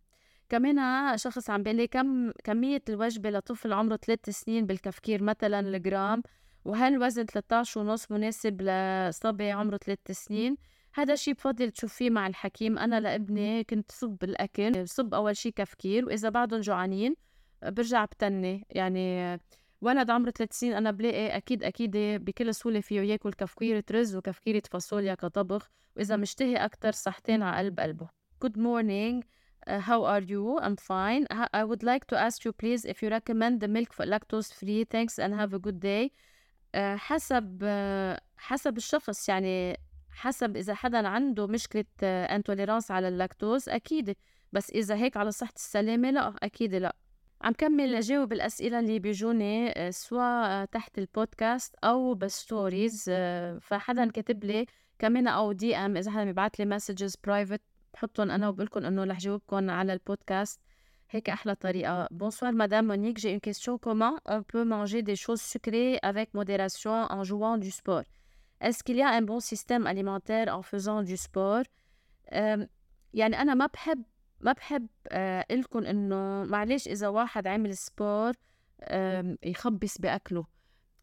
كمان 0.49 1.17
شخص 1.17 1.49
عم 1.49 1.63
بيقول 1.63 1.77
لي 1.77 1.87
كم 1.87 2.31
كمية 2.31 2.81
الوجبة 2.89 3.29
لطفل 3.29 3.73
عمره 3.73 3.95
ثلاث 3.95 4.29
سنين 4.29 4.65
بالكفكير 4.65 5.23
مثلا 5.23 5.59
الجرام. 5.59 6.23
وهل 6.65 7.03
وزن 7.03 7.25
13 7.25 7.81
ونص 7.81 8.11
مناسب 8.11 8.61
لصبي 8.61 9.51
عمره 9.51 9.77
ثلاث 9.77 9.99
سنين 10.11 10.57
هذا 10.93 11.13
الشيء 11.13 11.33
بفضل 11.33 11.71
تشوفيه 11.71 12.09
مع 12.09 12.27
الحكيم 12.27 12.77
أنا 12.77 12.99
لابني 12.99 13.63
كنت 13.63 13.91
صب 13.91 14.23
الأكل 14.23 14.87
صب 14.87 15.13
أول 15.13 15.37
شيء 15.37 15.51
كفكير 15.51 16.05
وإذا 16.05 16.29
بعدهم 16.29 16.59
جوعانين 16.59 17.15
برجع 17.63 18.05
بتني 18.05 18.65
يعني 18.69 19.39
ولد 19.81 20.09
عمره 20.09 20.31
ثلاث 20.31 20.53
سنين 20.53 20.73
أنا 20.73 20.91
بلاقي 20.91 21.37
أكيد 21.37 21.63
أكيد 21.63 21.91
بكل 21.97 22.55
سهولة 22.55 22.79
فيه 22.79 23.01
ياكل 23.01 23.33
كفكيرة 23.33 23.83
رز 23.91 24.15
وكفكيرة 24.15 24.61
فاصوليا 24.71 25.15
كطبخ 25.15 25.69
وإذا 25.95 26.15
مشتهي 26.15 26.55
أكتر 26.55 26.91
صحتين 26.91 27.43
على 27.43 27.67
قلب 27.67 27.79
قلبه 27.79 28.09
Good 28.45 28.57
morning 28.57 29.23
Uh, 29.67 29.79
how 29.79 30.03
are 30.03 30.21
you? 30.21 30.57
I'm 30.59 30.75
fine. 30.75 31.27
I 31.53 31.63
would 31.63 31.83
like 31.83 32.05
to 32.07 32.17
ask 32.17 32.43
you 32.45 32.51
please 32.51 32.83
if 32.83 33.03
you 33.03 33.09
recommend 33.09 33.59
the 33.59 33.67
milk 33.67 33.93
for 33.93 34.05
lactose 34.05 34.51
free. 34.51 34.85
Thanks 34.85 35.19
and 35.19 35.35
have 35.35 35.53
a 35.53 35.59
good 35.59 35.79
day. 35.79 36.11
Uh, 36.75 36.79
حسب 36.79 37.59
uh, 37.63 38.21
حسب 38.37 38.77
الشخص 38.77 39.29
يعني 39.29 39.77
حسب 40.11 40.57
إذا 40.57 40.73
حدا 40.73 41.07
عنده 41.07 41.47
مشكلة 41.47 41.85
انتوليرانس 42.03 42.91
على 42.91 43.07
اللاكتوز 43.07 43.69
أكيد. 43.69 44.15
بس 44.53 44.69
إذا 44.69 44.95
هيك 44.95 45.17
على 45.17 45.31
صحة 45.31 45.53
السلامة 45.55 46.11
لا 46.11 46.33
أكيد 46.43 46.75
لا. 46.75 46.95
عم 47.41 47.53
كمل 47.53 47.95
أجاوب 47.95 48.33
الأسئلة 48.33 48.79
اللي 48.79 48.99
بيجوني 48.99 49.73
سواء 49.91 50.65
تحت 50.65 50.97
البودكاست 50.99 51.75
أو 51.83 52.13
بال 52.13 52.34
stories 52.34 53.09
فحدا 53.61 54.11
كاتب 54.11 54.43
لي 54.43 54.65
كمان 54.99 55.27
أو 55.27 55.51
DM 55.51 55.97
إذا 55.97 56.11
حدا 56.11 56.23
بيبعت 56.23 56.59
لي 56.59 56.65
messages 56.65 57.15
private 57.23 57.61
بحطهم 57.93 58.31
أنا 58.31 58.49
وبقول 58.49 58.65
لكم 58.65 58.85
إنه 58.85 59.03
رح 59.03 59.19
جاوبكم 59.19 59.69
على 59.69 59.93
البودكاست. 59.93 60.59
هيك 61.13 61.29
أحلى 61.29 61.55
طريقة. 61.55 62.07
bonsoir 62.11 62.51
madame 62.51 62.87
Monique 62.87 63.19
j'ai 63.19 63.31
une 63.31 63.39
question 63.39 63.77
comment 63.77 64.17
on 64.27 64.43
peut 64.53 64.63
manger 64.63 65.01
des 65.01 65.39
choses 65.39 65.66
sucrées 65.66 65.97
avec 65.97 66.35
modération 66.35 66.95
en 66.95 67.21
joignant 67.21 67.59
du 67.59 67.69
sport 67.69 68.03
est-ce 68.61 68.81
qu'il 68.81 69.05
y 69.05 69.10
a 69.10 69.15
un 69.15 69.25
bon 69.25 69.39
système 69.39 69.87
alimentaire 69.87 70.55
en 70.55 70.61
faisant 70.61 71.05
du 71.05 71.15
sport 71.15 71.63
يعني 73.13 73.41
أنا 73.41 73.53
ما 73.53 73.65
بحب 73.65 74.03
ما 74.39 74.51
بحب 74.51 74.87
أه 75.07 75.45
لكم 75.51 75.85
إنه 75.85 76.43
معلش 76.43 76.87
إذا 76.87 77.07
واحد 77.07 77.47
عمل 77.47 77.77
سبور 77.77 78.33
يخبص 79.43 79.97
بأكله. 79.97 80.45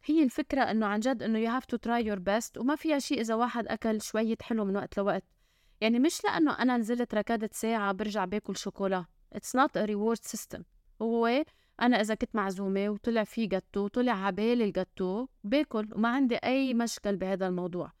هي 0.05 0.23
الفكرة 0.23 0.61
إنه 0.61 0.85
عن 0.85 0.99
جد 0.99 1.23
إنه 1.23 1.45
you 1.45 1.61
have 1.61 1.65
to 1.65 1.77
try 1.77 2.03
your 2.05 2.19
best. 2.19 2.57
وما 2.57 2.75
فيها 2.75 2.99
شيء 2.99 3.21
إذا 3.21 3.35
واحد 3.35 3.67
أكل 3.67 4.01
شوية 4.01 4.37
حلو 4.41 4.65
من 4.65 4.77
وقت 4.77 4.97
لوقت. 4.97 5.23
يعني 5.81 5.99
مش 5.99 6.23
لأنه 6.23 6.59
أنا 6.59 6.77
نزلت 6.77 7.15
ركادة 7.15 7.49
ساعة 7.53 7.91
برجع 7.91 8.25
باكل 8.25 8.57
شوكولا. 8.57 9.05
It's 9.35 9.53
not 9.53 9.71
a 9.75 9.85
reward 9.85 10.23
system. 10.31 10.61
هو 11.01 11.43
أنا 11.81 12.01
إذا 12.01 12.15
كنت 12.15 12.35
معزومة 12.35 12.89
وطلع 12.89 13.23
في 13.23 13.47
جاتو 13.47 13.87
طلع 13.87 14.25
عبالي 14.25 14.63
الجاتو 14.63 15.27
باكل 15.43 15.89
وما 15.93 16.09
عندي 16.09 16.35
أي 16.35 16.73
مشكل 16.73 17.15
بهذا 17.15 17.47
الموضوع. 17.47 17.91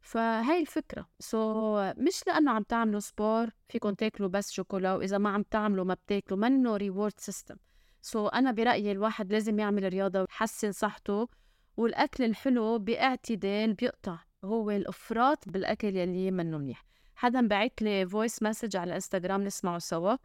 فهي 0.00 0.60
الفكرة. 0.60 1.08
so 1.18 1.92
so, 1.92 1.98
مش 1.98 2.26
لأنه 2.26 2.50
عم 2.50 2.62
تعملوا 2.62 3.00
sport 3.00 3.50
فيكم 3.68 3.94
تاكلوا 3.94 4.28
بس 4.28 4.52
شوكولا 4.52 4.94
وإذا 4.94 5.18
ما 5.18 5.30
عم 5.30 5.42
تعملوا 5.42 5.84
ما 5.84 5.94
بتاكلوا. 5.94 6.38
منه 6.38 6.76
reward 6.76 7.12
system 7.16 7.56
so 8.02 8.28
أنا 8.28 8.52
برأيي 8.52 8.92
الواحد 8.92 9.32
لازم 9.32 9.58
يعمل 9.58 9.88
رياضة 9.88 10.20
ويحسن 10.20 10.72
صحته 10.72 11.28
والأكل 11.76 12.24
الحلو 12.24 12.78
باعتدال 12.78 13.74
بيقطع. 13.74 14.18
هو 14.44 14.70
الإفراط 14.70 15.48
بالأكل 15.48 15.96
يلي 15.96 16.30
منه 16.30 16.58
منيح. 16.58 16.84
حدا 17.14 17.48
بعت 17.48 17.82
لي 17.82 18.06
voice 18.06 18.42
message 18.42 18.76
على 18.76 18.88
الانستغرام 18.88 19.44
نسمعه 19.44 19.78
سوا. 19.78 20.16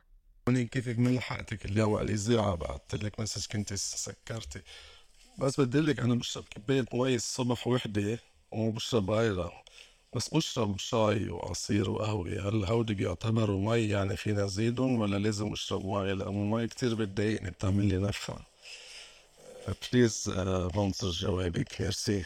هوني 0.49 0.65
كيفك 0.65 0.99
من 0.99 1.15
لحقتك 1.15 1.65
اليوم 1.65 1.95
على 1.95 2.05
الإذاعة 2.05 2.55
بعثت 2.55 3.03
لك 3.03 3.19
message 3.19 3.45
كنت 3.51 3.73
سكرتي. 3.73 4.61
بس 5.39 5.59
بدي 5.59 5.79
لك 5.79 5.99
أنا 5.99 6.15
بشرب 6.15 6.43
كوباية 6.53 6.85
مي 6.93 7.15
الصبح 7.15 7.67
وحدة 7.67 8.19
وبشرب 8.51 9.11
غيرها 9.11 9.63
بس 10.15 10.33
بشرب 10.33 10.79
شاي 10.79 11.29
وعصير 11.29 11.89
وقهوة. 11.89 12.49
هل 12.49 12.65
هودي 12.65 12.93
بيعتبروا 12.93 13.59
مي 13.59 13.89
يعني 13.89 14.17
فينا 14.17 14.43
نزيدهم 14.43 14.99
ولا 14.99 15.17
لازم 15.17 15.51
أشرب 15.51 15.85
مي 15.85 16.13
لأنه 16.13 16.29
المي 16.29 16.67
كتير 16.67 16.95
بتضايقني 16.95 17.49
بتعمل 17.49 17.85
لي 17.85 17.97
نفخة 17.97 18.39
please 19.93 20.29
بنطر 20.75 21.09
جوابك 21.09 21.81
ميرسي 21.81 22.25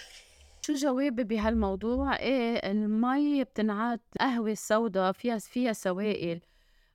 شو 0.62 0.74
جوابي 0.74 1.24
بهالموضوع؟ 1.24 2.20
إيه 2.20 2.72
المي 2.72 3.44
بتنعاد 3.44 4.00
قهوة 4.20 4.54
سودا 4.54 5.12
فيها 5.12 5.38
فيها 5.38 5.74
سوائل. 5.74 6.40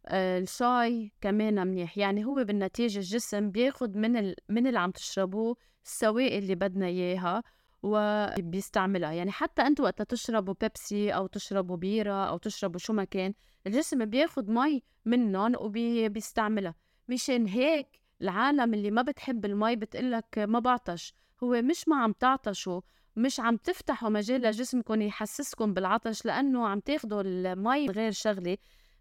الشاي 0.09 1.13
كمان 1.21 1.67
منيح. 1.67 1.99
يعني 1.99 2.25
هو 2.25 2.35
بالنتيجة 2.35 2.99
الجسم 2.99 3.51
بياخد 3.51 3.97
من 3.97 4.17
ال... 4.17 4.35
من 4.49 4.67
اللي 4.67 4.79
عم 4.79 4.91
تشربوه 4.91 5.57
السوائل 5.85 6.43
اللي 6.43 6.55
بدنا 6.55 6.87
إياها 6.87 7.43
وبيستعملها 7.83 9.13
يعني 9.13 9.31
حتى 9.31 9.63
أنتوا 9.63 9.85
وقت 9.85 10.03
تشربوا 10.03 10.55
بيبسي 10.61 11.11
أو 11.11 11.27
تشربوا 11.27 11.77
بيرة 11.77 12.25
أو 12.29 12.37
تشربوا 12.37 12.79
شو 12.79 12.93
ما 12.93 13.05
كان 13.05 13.35
الجسم 13.67 14.05
بياخد 14.05 14.49
مي 14.51 14.83
منهم 15.05 15.53
وبيستعملها 15.61 16.75
مشان 17.09 17.47
هيك 17.47 17.87
العالم 18.23 18.75
اللي 18.75 18.91
ما 18.91 19.03
بتحب 19.03 19.45
المي 19.45 19.77
بتقلك 19.77 20.39
ما 20.39 20.59
بعطش. 20.59 21.15
هو 21.43 21.63
مش 21.63 21.89
ما 21.89 21.97
عم 21.97 22.13
تعطشوا 22.13 22.81
مش 23.17 23.41
عم 23.41 23.57
تفتحوا 23.57 24.09
مجال 24.09 24.43
لجسمكم 24.43 25.03
يحسسكم 25.03 25.75
بالعطش 25.75 26.25
لأنه 26.27 26.69
عم 26.69 26.81
تاخدوا 26.81 27.23
المي 27.23 27.87
غير 27.87 28.13
شغلة. 28.13 28.59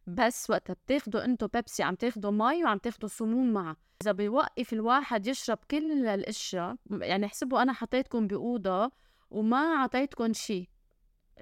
بس 0.08 0.50
وقتها 0.50 0.74
بتاخدوا 0.74 1.26
انتو 1.26 1.48
بيبسي 1.48 1.84
عم 1.84 1.96
تاخدوا 1.96 2.32
مي 2.32 2.64
وعم 2.64 2.78
تاخدوا 2.78 3.10
سموم 3.10 3.54
معها 3.54 3.76
إذا 4.02 4.12
بيوقف 4.12 4.74
الواحد 4.74 5.28
يشرب 5.28 5.58
كل 5.72 6.08
الأشياء 6.08 6.76
يعني 6.92 7.26
احسبوا 7.26 7.62
أنا 7.62 7.74
حطيتكم 7.74 8.28
بأوضة 8.28 8.92
وما 9.32 9.58
عطيتكم 9.58 10.34
شيء 10.34 10.70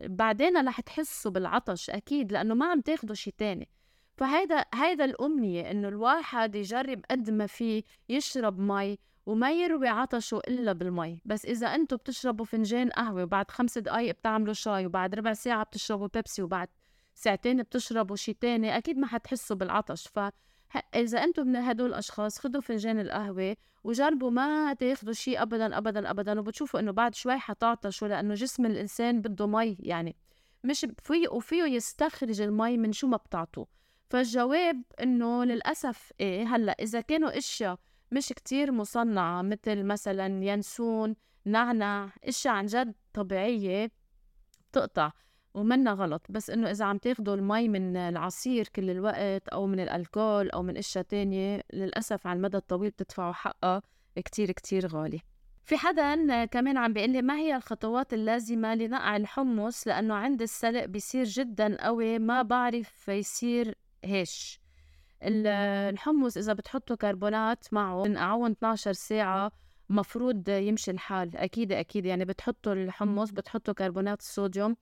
بعدين 0.02 0.68
رح 0.68 0.82
تحسوا 0.82 1.32
بالعطش 1.32 1.90
أكيد 1.90 2.32
لأنه 2.32 2.56
ما 2.56 2.66
عم 2.66 2.82
تاخدوا 2.82 3.16
شيء 3.16 3.34
تاني. 3.38 3.70
فهيدا 4.18 4.66
هيدا 4.74 5.06
الأمنية 5.06 5.72
إنه 5.72 5.88
الواحد 5.88 6.56
يجرب 6.56 7.02
قد 7.12 7.30
ما 7.30 7.48
فيه 7.48 7.84
يشرب 8.10 8.60
مي 8.60 8.98
وما 9.26 9.52
يروي 9.52 9.88
عطشه 9.88 10.38
إلا 10.48 10.74
بالمي. 10.74 11.22
بس 11.26 11.46
إذا 11.46 11.68
أنتم 11.68 11.98
بتشربوا 11.98 12.46
فنجان 12.46 12.90
قهوة 12.90 13.24
وبعد 13.24 13.52
خمس 13.52 13.78
دقايق 13.78 14.16
بتعملوا 14.16 14.54
شاي 14.54 14.86
وبعد 14.86 15.16
ربع 15.16 15.34
ساعة 15.34 15.64
بتشربوا 15.64 16.08
بيبسي 16.14 16.42
وبعد 16.42 16.68
ساعتين 17.20 17.64
بتشربوا 17.64 18.16
شي 18.16 18.34
تاني 18.34 18.78
أكيد 18.78 18.98
ما 18.98 19.08
حتحسوا 19.08 19.56
بالعطش. 19.56 20.08
فإذا 20.08 21.24
أنتم 21.24 21.48
من 21.48 21.56
هدول 21.56 21.90
الأشخاص 21.90 22.40
خدوا 22.40 22.62
فنجان 22.62 23.00
القهوة 23.00 23.56
وجربوا 23.84 24.30
ما 24.32 24.74
تاخدوا 24.74 25.14
شيء 25.14 25.42
أبدا 25.42 25.78
أبدا 25.78 26.10
أبدا 26.10 26.40
وبتشوفوا 26.40 26.80
إنه 26.80 26.92
بعد 26.92 27.16
شوي 27.16 27.38
حتعطشوا 27.38 28.08
لأنه 28.08 28.34
جسم 28.34 28.66
الإنسان 28.66 29.22
بده 29.22 29.48
مي 29.48 29.78
يعني. 29.80 30.16
مش 30.64 30.88
فيه 31.04 31.30
وفيه 31.30 31.64
يستخرج 31.64 32.42
المي 32.42 32.78
من 32.78 32.92
شو 32.92 33.08
ما 33.08 33.18
بتعطوه. 33.18 33.68
فالجواب 34.10 34.84
إنه 35.04 35.44
للأسف 35.44 36.12
إيه 36.20 36.56
هلأ 36.56 36.72
إذا 36.80 37.02
كانوا 37.02 37.38
إشياء 37.38 37.80
مش 38.12 38.30
كتير 38.30 38.72
مصنعة 38.72 39.42
مثل 39.42 39.84
مثلا 39.84 40.44
ينسون 40.44 41.16
نعنع 41.46 42.10
إشياء 42.24 42.54
عن 42.54 42.66
جد 42.66 42.94
طبيعية 43.14 43.92
بتقطع. 44.72 45.12
ومنا 45.54 45.92
غلط. 45.94 46.26
بس 46.30 46.50
إنه 46.50 46.72
إذا 46.72 46.86
عم 46.86 46.98
تاخدوا 46.98 47.36
المي 47.36 47.68
من 47.70 47.98
العصير 47.98 48.68
كل 48.68 48.90
الوقت 48.90 49.48
أو 49.48 49.68
من 49.68 49.80
الألكول 49.80 50.50
أو 50.50 50.64
من 50.64 50.78
إشياء 50.78 51.04
تانية 51.04 51.64
للأسف 51.74 52.28
على 52.28 52.38
المدى 52.38 52.58
الطويل 52.58 52.90
بتدفعوا 52.90 53.34
حقها 53.34 53.82
كتير 54.16 54.52
كتير 54.52 54.88
غالي. 54.88 55.20
في 55.66 55.78
حدا 55.78 56.46
كمان 56.46 56.78
عم 56.78 56.94
بيقول 56.94 57.10
لي 57.10 57.22
ما 57.22 57.36
هي 57.38 57.56
الخطوات 57.56 58.14
اللازمة 58.14 58.76
لنقع 58.76 59.16
الحمص؟ 59.18 59.88
لأنه 59.88 60.14
عند 60.14 60.42
السلق 60.42 60.86
بيصير 60.86 61.24
جدا 61.24 61.86
قوي 61.86 62.20
ما 62.20 62.42
بعرف 62.42 63.08
يصير 63.08 63.76
هش 64.06 64.60
الحمص 65.24 66.38
إذا 66.38 66.54
بتحطوا 66.54 66.96
كربونات 66.96 67.74
معه 67.74 68.04
تنقعوه 68.04 68.52
12 68.52 68.94
ساعة 68.94 69.52
مفروض 69.90 70.50
يمشي 70.50 70.92
الحال. 70.92 71.38
أكيد 71.38 71.72
أكيد. 71.72 72.06
يعني 72.06 72.26
بتحطوا 72.26 72.74
الحمص 72.74 73.32
بتحطوا 73.32 73.74
كربونات 73.74 74.20
الصوديوم 74.20 74.76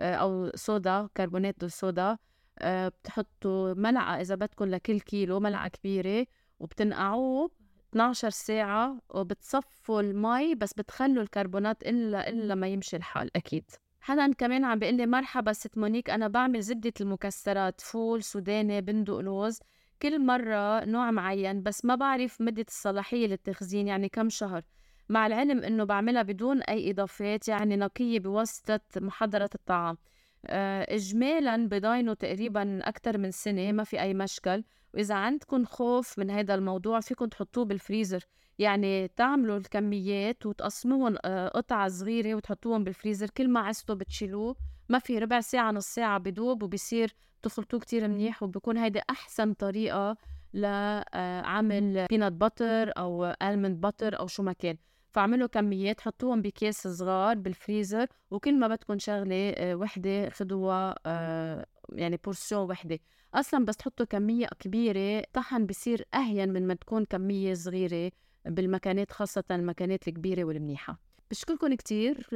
أو 0.00 0.50
صودا 0.54 1.08
كربونات 1.16 1.64
الصودا 1.64 2.18
آه، 2.58 2.88
بتحطوا 2.88 3.74
ملعقة 3.74 4.20
إذا 4.20 4.34
بدكم 4.34 4.64
لكل 4.64 5.00
كيلو 5.00 5.40
ملعقة 5.40 5.68
كبيرة 5.68 6.26
وبتنقعوه 6.60 7.50
12 7.90 8.30
ساعة 8.30 8.98
وبتصفوا 9.10 10.00
المي 10.00 10.54
بس 10.54 10.72
بتخلوا 10.74 11.22
الكربونات 11.22 11.82
إلا 11.82 12.28
إلا 12.28 12.54
ما 12.54 12.68
يمشي 12.68 12.96
الحال 12.96 13.36
أكيد. 13.36 13.64
حدا 14.00 14.32
كمان 14.32 14.64
عم 14.64 14.78
بيقول 14.78 14.94
لي 14.96 15.06
مرحبا 15.06 15.52
ست 15.52 15.78
مونيك 15.78 16.10
أنا 16.10 16.28
بعمل 16.28 16.60
زبدة 16.62 16.92
المكسرات 17.00 17.80
فول 17.80 18.22
سوداني 18.22 18.80
بندق 18.80 19.18
لوز. 19.18 19.58
كل 20.02 20.26
مرة 20.26 20.84
نوع 20.84 21.10
معين 21.10 21.62
بس 21.62 21.84
ما 21.84 21.94
بعرف 21.94 22.40
مدة 22.40 22.64
الصلاحية 22.68 23.26
للتخزين 23.26 23.88
يعني 23.88 24.08
كم 24.08 24.28
شهر. 24.28 24.62
مع 25.10 25.26
العلم 25.26 25.64
إنه 25.64 25.84
بعملها 25.84 26.22
بدون 26.22 26.62
أي 26.62 26.90
إضافات 26.90 27.48
يعني 27.48 27.76
نقية 27.76 28.20
بواسطة 28.20 28.80
محضرة 28.96 29.50
الطعام. 29.54 29.98
آه، 30.46 30.94
اجمالا 30.94 31.68
بضاينوا 31.68 32.14
تقريبا 32.14 32.88
أكثر 32.88 33.18
من 33.18 33.30
سنة 33.30 33.72
ما 33.72 33.84
في 33.84 34.00
أي 34.00 34.14
مشكل. 34.14 34.64
وإذا 34.94 35.14
عندكم 35.14 35.64
خوف 35.64 36.18
من 36.18 36.30
هذا 36.30 36.54
الموضوع 36.54 37.00
فيكم 37.00 37.26
تحطوه 37.26 37.64
بالفريزر. 37.64 38.24
يعني 38.58 39.08
تعملوا 39.08 39.56
الكميات 39.56 40.46
وتقسموهم 40.46 41.16
آه، 41.24 41.48
قطع 41.48 41.88
صغيرة 41.88 42.34
وتحطوهم 42.34 42.84
بالفريزر. 42.84 43.30
كل 43.30 43.48
ما 43.48 43.60
عزتوه 43.60 43.94
بتشيلوه 43.94 44.56
ما 44.88 44.98
في 44.98 45.18
ربع 45.18 45.40
ساعة 45.40 45.70
نص 45.70 45.86
ساعة 45.86 46.18
بدوب 46.18 46.62
وبصير 46.62 47.14
تخلطوه 47.42 47.80
كتير 47.80 48.08
منيح. 48.08 48.42
وبكون 48.42 48.78
هيدي 48.78 49.00
أحسن 49.10 49.52
طريقة 49.52 50.16
لعمل 50.54 52.06
peanut 52.10 52.32
butter 52.32 52.92
أو 52.98 53.24
almond 53.42 53.80
butter 53.80 54.18
أو 54.18 54.26
شو 54.26 54.42
ما 54.42 54.52
كان. 54.52 54.76
فاعملوا 55.12 55.48
كميات 55.48 56.00
حطوهم 56.00 56.42
بكيس 56.42 56.86
صغار 56.88 57.38
بالفريزر 57.38 58.06
وكل 58.30 58.58
ما 58.58 58.68
بدكم 58.68 58.98
شغلة 58.98 59.50
آه، 59.50 59.74
وحدة 59.74 60.30
خدوها 60.30 60.94
آه، 61.06 61.66
يعني 61.92 62.16
portion 62.24 62.70
وحدة. 62.70 62.98
أصلا 63.34 63.64
بس 63.64 63.76
تحطوا 63.76 64.06
كمية 64.06 64.46
كبيرة 64.58 65.24
طحن 65.32 65.66
بصير 65.66 66.04
أهين 66.14 66.52
من 66.52 66.66
ما 66.66 66.74
تكون 66.74 67.04
كمية 67.04 67.54
صغيرة 67.54 68.12
بالمكنات 68.44 69.12
خاصة 69.12 69.44
المكنات 69.50 70.08
الكبيرة 70.08 70.44
والمنيحة. 70.44 70.98
بشكركم 71.30 71.74
كتير 71.74 72.26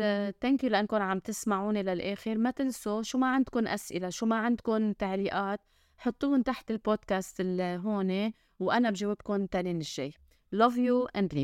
thank 0.41 0.65
you 0.65 0.71
لأنكم 0.71 0.97
عم 0.97 1.19
تسمعوني 1.19 1.83
للآخر. 1.83 2.39
ما 2.39 2.51
تنسوا 2.51 3.03
شو 3.03 3.19
ما 3.19 3.27
عندكم 3.27 3.67
أسئلة 3.67 4.09
شو 4.09 4.27
ما 4.27 4.37
عندكم 4.37 4.93
تعليقات 4.93 5.61
حطوهم 5.99 6.43
تحت 6.43 6.71
البودكاست 6.71 7.41
هون 7.61 8.33
وأنا 8.61 8.91
بجاوبكم 8.91 9.47
تاني 9.47 9.71
الجاي. 9.71 10.13
Love 10.55 10.77
you 10.77 11.09
and 11.19 11.33
leave 11.33 11.43